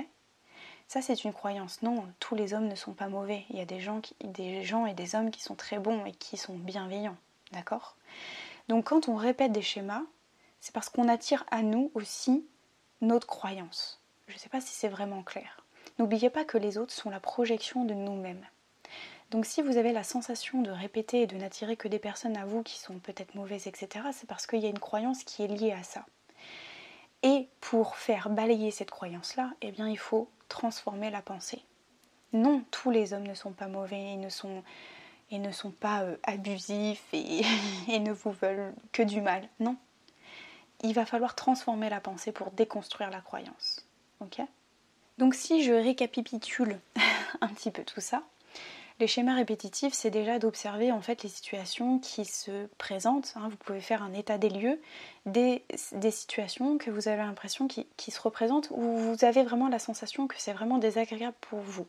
Ça, 0.89 1.01
c'est 1.01 1.24
une 1.24 1.32
croyance. 1.32 1.82
Non, 1.82 2.05
tous 2.20 2.36
les 2.36 2.53
hommes 2.53 2.67
ne 2.67 2.75
sont 2.75 2.91
pas 2.91 3.08
mauvais. 3.08 3.46
Il 3.51 3.55
y 3.55 3.62
a 3.62 3.65
des 3.65 3.79
gens, 3.79 4.01
et 4.20 4.93
des 4.93 5.15
hommes 5.15 5.32
qui 5.32 5.41
sont 5.41 5.55
très 5.55 5.79
bons 5.79 6.03
et 6.03 6.12
qui 6.12 6.36
sont 6.36 6.55
bienveillants. 6.55 7.15
D'accord? 7.53 7.96
Donc, 8.67 8.88
quand 8.88 9.08
on 9.08 9.15
répète 9.15 9.53
des 9.53 9.62
schémas, 9.62 10.01
c'est 10.60 10.74
parce 10.74 10.89
qu'on 10.89 11.08
attire 11.08 11.46
à 11.51 11.62
nous 11.62 11.89
aussi 11.93 12.46
notre 13.00 13.27
croyance. 13.27 14.01
Je 14.27 14.34
ne 14.34 14.39
sais 14.39 14.50
pas 14.50 14.60
si 14.60 14.74
c'est 14.74 14.89
vraiment 14.89 15.24
clair. 15.24 15.65
N'oubliez 16.00 16.29
pas 16.29 16.43
que 16.43 16.58
les 16.58 16.77
autres 16.77 16.91
sont 16.91 17.12
la 17.12 17.22
projection 17.22 17.86
de 17.86 17.93
nous-mêmes. 17.93 18.46
Donc 19.32 19.46
si 19.46 19.62
vous 19.62 19.77
avez 19.77 19.93
la 19.93 20.03
sensation 20.03 20.62
de 20.63 20.70
répéter 20.70 21.22
et 21.22 21.27
de 21.27 21.38
n'attirer 21.38 21.77
que 21.77 21.88
des 21.88 22.00
personnes 22.00 22.36
à 22.36 22.46
vous 22.46 22.62
qui 22.62 22.77
sont 22.77 23.00
peut-être 23.00 23.36
mauvaises, 23.36 23.67
etc., 23.67 24.08
c'est 24.12 24.27
parce 24.27 24.48
qu'il 24.48 24.60
y 24.60 24.65
a 24.65 24.70
une 24.70 24.79
croyance 24.79 25.24
qui 25.24 25.43
est 25.43 25.48
liée 25.48 25.72
à 25.72 25.84
ça. 25.84 26.05
Et 27.24 27.48
pour 27.62 27.96
faire 27.96 28.30
balayer 28.30 28.72
cette 28.72 28.92
croyance-là, 28.92 29.51
eh 29.62 29.72
bien 29.72 29.88
il 29.88 29.98
faut 29.98 30.30
transformer 30.50 31.10
la 31.10 31.22
pensée. 31.22 31.63
Non, 32.34 32.63
tous 32.72 32.92
les 32.92 33.13
hommes 33.13 33.27
ne 33.27 33.34
sont 33.34 33.53
pas 33.53 33.68
mauvais 33.68 34.13
et 34.13 34.18
ne 34.18 34.30
sont, 34.30 35.72
pas 35.72 36.03
euh, 36.03 36.18
abusifs 36.24 37.06
et, 37.13 37.42
et 37.88 38.00
ne 38.00 38.12
vous 38.12 38.32
veulent 38.32 38.74
que 38.92 39.03
du 39.03 39.22
mal. 39.22 39.48
Non. 39.60 39.77
Il 40.82 40.94
va 40.94 41.06
falloir 41.06 41.36
transformer 41.36 41.89
la 41.89 42.01
pensée 42.01 42.32
pour 42.32 42.51
déconstruire 42.51 43.10
la 43.10 43.22
croyance. 43.22 43.88
Ok? 44.20 44.42
Donc 45.18 45.36
si 45.36 45.63
je 45.63 45.72
récapitule 45.72 46.80
un 47.42 47.48
petit 47.48 47.72
peu 47.72 47.84
tout 47.84 48.01
ça, 48.01 48.24
les 49.03 49.07
schémas 49.07 49.36
répétitifs, 49.36 49.93
c'est 49.93 50.12
déjà 50.12 50.39
d'observer 50.39 50.93
en 50.93 51.01
fait 51.01 51.24
les 51.24 51.29
situations 51.29 52.00
qui 52.00 52.24
se 52.24 52.67
présentent. 52.77 53.33
Hein. 53.36 53.50
Vous 53.50 53.57
pouvez 53.57 53.81
faire 53.81 54.01
un 54.01 54.13
état 54.13 54.38
des 54.38 54.48
lieux 54.48 54.79
des, 55.25 55.62
situations 56.10 56.77
que 56.77 56.89
vous 56.89 57.10
avez 57.10 57.17
l'impression 57.17 57.67
qui, 57.67 58.12
se 58.12 58.22
représentent 58.22 58.69
où 58.72 58.81
vous 58.81 59.25
avez 59.25 59.43
vraiment 59.43 59.67
la 59.67 59.77
sensation 59.77 60.25
que 60.27 60.36
c'est 60.38 60.53
vraiment 60.53 60.77
désagréable 60.77 61.36
pour 61.41 61.60
vous. 61.60 61.86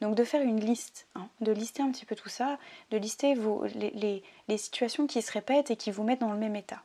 Donc 0.00 0.14
de 0.14 0.22
faire 0.22 0.42
une 0.42 0.60
liste, 0.60 1.08
hein, 1.16 1.26
de 1.40 1.50
lister 1.50 1.82
un 1.82 1.90
petit 1.90 2.06
peu 2.06 2.14
tout 2.14 2.28
ça, 2.28 2.56
de 2.92 2.98
lister 2.98 3.34
les 3.74 4.58
situations 4.58 5.08
qui 5.08 5.22
se 5.22 5.32
répètent 5.32 5.72
et 5.72 5.76
qui 5.76 5.90
vous 5.90 6.04
mettent 6.04 6.20
dans 6.20 6.32
le 6.32 6.38
même 6.38 6.54
état. 6.54 6.84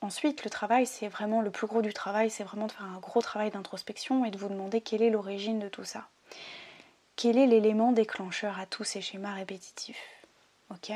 Ensuite, 0.00 0.42
le 0.42 0.48
travail, 0.48 0.86
c'est 0.86 1.08
vraiment 1.08 1.42
le 1.42 1.50
plus 1.50 1.66
gros 1.66 1.82
du 1.82 1.92
travail, 1.92 2.30
c'est 2.30 2.44
vraiment 2.44 2.66
de 2.66 2.72
faire 2.72 2.86
un 2.86 2.98
gros 3.00 3.20
travail 3.20 3.50
d'introspection 3.50 4.24
et 4.24 4.30
de 4.30 4.38
vous 4.38 4.48
demander 4.48 4.80
quelle 4.80 5.02
est 5.02 5.10
l'origine 5.10 5.58
de 5.58 5.68
tout 5.68 5.84
ça. 5.84 6.08
Quel 7.16 7.38
est 7.38 7.46
l'élément 7.46 7.92
déclencheur 7.92 8.60
à 8.60 8.66
tous 8.66 8.84
ces 8.84 9.00
schémas 9.00 9.32
répétitifs? 9.32 10.02
Ok 10.70 10.92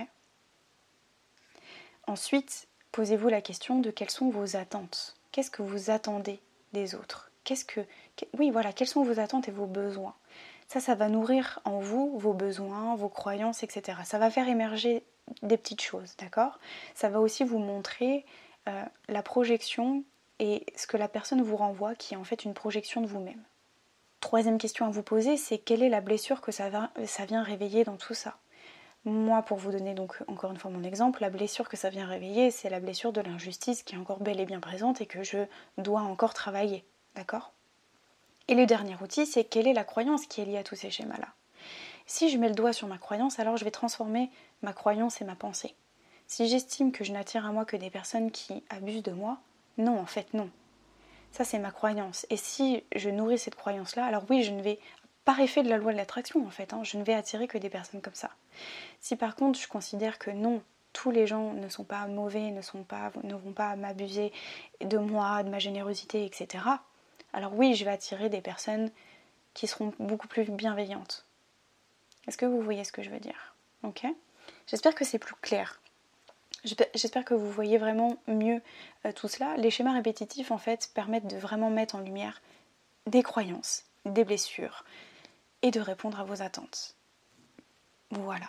Ensuite, 2.07 2.69
posez-vous 2.93 3.29
la 3.29 3.41
question 3.41 3.79
de 3.79 3.91
quelles 3.91 4.11
sont 4.11 4.29
vos 4.29 4.55
attentes. 4.55 5.17
Qu'est-ce 5.33 5.51
que 5.51 5.63
vous 5.63 5.89
attendez 5.91 6.41
des 6.75 6.95
autres? 6.95 7.31
Qu'est-ce 7.45 7.65
que 7.65 7.81
oui, 8.39 8.51
voilà, 8.51 8.75
quelles 8.75 8.87
sont 8.87 9.03
vos 9.03 9.19
attentes 9.19 9.49
et 9.49 9.51
vos 9.51 9.65
besoins? 9.65 10.15
Ça, 10.69 10.79
ça 10.79 10.95
va 10.95 11.09
nourrir 11.09 11.61
en 11.65 11.81
vous 11.81 12.19
vos 12.19 12.35
besoins, 12.35 12.95
vos 12.97 13.09
croyances, 13.09 13.63
etc. 13.63 14.01
Ça 14.05 14.19
va 14.19 14.31
faire 14.31 14.47
émerger 14.47 15.03
des 15.41 15.57
petites 15.57 15.81
choses, 15.81 16.17
d'accord? 16.19 16.59
Ça 16.95 17.09
va 17.09 17.21
aussi 17.21 17.45
vous 17.45 17.61
montrer 17.61 18.27
euh, 18.69 18.85
la 19.09 19.23
projection 19.23 20.05
et 20.39 20.67
ce 20.77 20.87
que 20.87 20.99
la 20.99 21.09
personne 21.09 21.41
vous 21.41 21.57
renvoie, 21.57 21.95
qui 21.95 22.13
est 22.13 22.19
en 22.19 22.25
fait 22.25 22.45
une 22.45 22.55
projection 22.55 23.01
de 23.01 23.07
vous-même. 23.07 23.43
Troisième 24.21 24.59
question 24.59 24.87
à 24.87 24.91
vous 24.91 25.03
poser, 25.03 25.37
c'est 25.37 25.59
quelle 25.59 25.83
est 25.83 25.89
la 25.89 26.03
blessure 26.03 26.43
que 26.43 26.53
ça, 26.53 26.69
vient 27.27 27.43
réveiller 27.43 27.85
dans 27.85 27.97
tout 27.97 28.15
ça? 28.15 28.37
Moi, 29.07 29.41
pour 29.43 29.57
vous 29.57 29.73
donner 29.73 29.95
donc 29.95 30.23
encore 30.27 30.51
une 30.51 30.59
fois 30.59 30.71
mon 30.71 30.85
exemple, 30.85 31.23
la 31.23 31.31
blessure 31.31 31.71
que 31.71 31.79
ça 31.79 31.89
vient 31.89 32.07
réveiller, 32.07 32.51
c'est 32.51 32.69
la 32.69 32.81
blessure 32.81 33.13
de 33.13 33.23
l'injustice 33.23 33.83
qui 33.83 33.95
est 33.95 33.99
encore 33.99 34.21
bel 34.21 34.39
et 34.39 34.45
bien 34.45 34.61
présente 34.61 35.01
et 35.01 35.07
que 35.07 35.23
je 35.23 35.39
dois 35.79 36.03
encore 36.03 36.35
travailler. 36.35 36.85
D'accord? 37.15 37.53
Et 38.49 38.55
le 38.55 38.67
dernier 38.67 38.95
outil, 39.01 39.25
c'est 39.25 39.45
quelle 39.45 39.67
est 39.67 39.73
la 39.73 39.85
croyance 39.85 40.27
qui 40.27 40.43
est 40.43 40.45
liée 40.45 40.59
à 40.59 40.65
tous 40.65 40.77
ces 40.77 40.91
schémas-là? 40.91 41.29
Si 42.05 42.29
je 42.29 42.37
mets 42.37 42.49
le 42.49 42.55
doigt 42.55 42.75
sur 42.75 42.89
ma 42.89 42.99
croyance, 42.99 43.39
alors 43.39 43.57
je 43.57 43.65
vais 43.65 43.71
transformer 43.71 44.31
ma 44.61 44.75
croyance 44.75 45.23
et 45.23 45.25
ma 45.25 45.35
pensée. 45.35 45.75
Si 46.27 46.47
j'estime 46.47 46.93
que 46.93 47.05
je 47.05 47.13
n'attire 47.13 47.47
à 47.47 47.53
moi 47.53 47.65
que 47.65 47.77
des 47.77 47.91
personnes 47.91 48.31
qui 48.31 48.63
abusent 48.69 49.03
de 49.03 49.13
moi, 49.13 49.39
non, 49.79 49.99
en 49.99 50.07
fait, 50.07 50.35
non. 50.35 50.51
Ça, 51.33 51.45
c'est 51.45 51.59
ma 51.59 51.71
croyance. 51.71 52.27
Et 52.31 52.37
si 52.37 52.83
je 52.95 53.09
nourris 53.09 53.39
cette 53.39 53.55
croyance-là, 53.55 54.05
alors 54.05 54.25
oui, 54.29 54.43
je 54.43 54.51
ne 54.51 54.63
vais, 54.63 54.79
par 55.25 55.41
effet 55.41 55.63
de 55.63 55.69
la 55.69 55.79
loi 55.79 55.93
de 55.93 55.97
l'attraction 55.97 56.45
en 56.47 56.51
fait, 56.51 56.73
hein, 56.73 56.83
je 56.83 56.97
ne 56.97 57.05
vais 57.05 57.15
attirer 57.15 57.47
que 57.47 57.59
des 57.59 57.71
personnes 57.71 58.01
comme 58.01 58.15
ça. 58.15 58.31
Si 59.01 59.17
par 59.17 59.37
contre 59.37 59.59
je 59.59 59.69
considère 59.69 60.19
que 60.19 60.31
non, 60.31 60.63
tous 60.93 61.11
les 61.11 61.27
gens 61.27 61.53
ne 61.53 61.69
sont 61.69 61.85
pas 61.85 62.07
mauvais, 62.07 62.51
ne, 62.51 62.61
ne 63.23 63.35
vont 63.35 63.53
pas 63.53 63.77
m'abuser 63.77 64.33
de 64.81 64.99
moi, 64.99 65.43
de 65.43 65.51
ma 65.51 65.59
générosité, 65.59 66.25
etc., 66.25 66.65
alors 67.33 67.55
oui, 67.55 67.75
je 67.75 67.85
vais 67.85 67.93
attirer 67.93 68.29
des 68.29 68.41
personnes 68.41 68.91
qui 69.55 69.67
seront 69.67 69.93
beaucoup 69.99 70.29
plus 70.29 70.45
bienveillantes. 70.45 71.25
Est-ce 72.27 72.37
que 72.37 72.47
vous 72.47 72.61
voyez 72.61 72.85
ce 72.85 72.93
que 72.93 73.03
je 73.03 73.11
veux 73.11 73.21
dire? 73.21 73.55
Ok? 73.83 74.05
J'espère 74.67 74.95
que 74.95 75.05
c'est 75.05 75.19
plus 75.19 75.35
clair. 75.41 75.81
J'espère 76.65 77.25
que 77.25 77.35
vous 77.35 77.51
voyez 77.51 77.79
vraiment 77.79 78.17
mieux 78.27 78.61
euh, 79.07 79.13
tout 79.13 79.29
cela. 79.29 79.57
Les 79.57 79.71
schémas 79.71 79.95
répétitifs 79.95 80.51
en 80.51 80.59
fait 80.59 80.91
permettent 80.95 81.27
de 81.27 81.39
vraiment 81.39 81.71
mettre 81.71 81.95
en 81.95 82.01
lumière 82.01 82.43
des 83.07 83.23
croyances, 83.23 83.85
des 84.05 84.25
blessures 84.25 84.85
et 85.63 85.71
de 85.71 85.81
répondre 85.81 86.21
à 86.21 86.25
vos 86.25 86.43
attentes. 86.43 86.97
Voilà. 88.11 88.47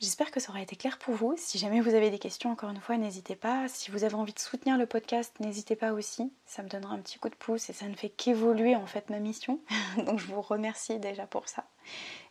J'espère 0.00 0.30
que 0.30 0.40
ça 0.40 0.50
aura 0.50 0.62
été 0.62 0.76
clair 0.76 0.98
pour 0.98 1.14
vous. 1.14 1.34
Si 1.36 1.58
jamais 1.58 1.80
vous 1.82 1.94
avez 1.94 2.10
des 2.10 2.18
questions, 2.18 2.50
encore 2.50 2.70
une 2.70 2.80
fois, 2.80 2.96
n'hésitez 2.96 3.36
pas. 3.36 3.68
Si 3.68 3.90
vous 3.90 4.02
avez 4.04 4.14
envie 4.14 4.32
de 4.32 4.38
soutenir 4.38 4.78
le 4.78 4.86
podcast, 4.86 5.34
n'hésitez 5.40 5.76
pas 5.76 5.92
aussi. 5.92 6.32
Ça 6.46 6.62
me 6.62 6.70
donnera 6.70 6.94
un 6.94 7.00
petit 7.00 7.18
coup 7.18 7.28
de 7.28 7.34
pouce 7.34 7.68
et 7.68 7.74
ça 7.74 7.86
ne 7.86 7.94
fait 7.94 8.08
qu'évoluer 8.08 8.76
en 8.76 8.86
fait 8.86 9.10
ma 9.10 9.18
mission. 9.18 9.60
Donc 10.06 10.18
je 10.18 10.26
vous 10.26 10.40
remercie 10.40 10.98
déjà 10.98 11.26
pour 11.26 11.48
ça. 11.50 11.66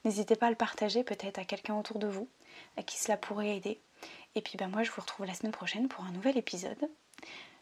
N'hésitez 0.03 0.35
pas 0.35 0.47
à 0.47 0.49
le 0.49 0.55
partager 0.55 1.03
peut-être 1.03 1.37
à 1.37 1.45
quelqu'un 1.45 1.75
autour 1.75 1.99
de 1.99 2.07
vous 2.07 2.27
à 2.75 2.81
qui 2.81 2.97
cela 2.97 3.17
pourrait 3.17 3.55
aider. 3.55 3.79
Et 4.35 4.41
puis 4.41 4.57
ben 4.57 4.67
moi 4.67 4.83
je 4.83 4.91
vous 4.91 5.01
retrouve 5.01 5.25
la 5.25 5.33
semaine 5.33 5.51
prochaine 5.51 5.87
pour 5.87 6.03
un 6.05 6.11
nouvel 6.11 6.37
épisode. 6.37 6.89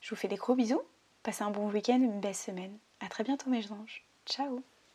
Je 0.02 0.10
vous 0.10 0.16
fais 0.16 0.28
des 0.28 0.36
gros 0.36 0.56
bisous. 0.56 0.82
Passez 1.24 1.44
un 1.44 1.52
bon 1.52 1.70
week-end, 1.70 1.96
une 1.96 2.22
belle 2.22 2.36
semaine. 2.36 2.78
A 3.00 3.10
très 3.10 3.24
bientôt 3.24 3.50
mes 3.50 3.72
anges. 3.72 4.04
Ciao 4.26 4.64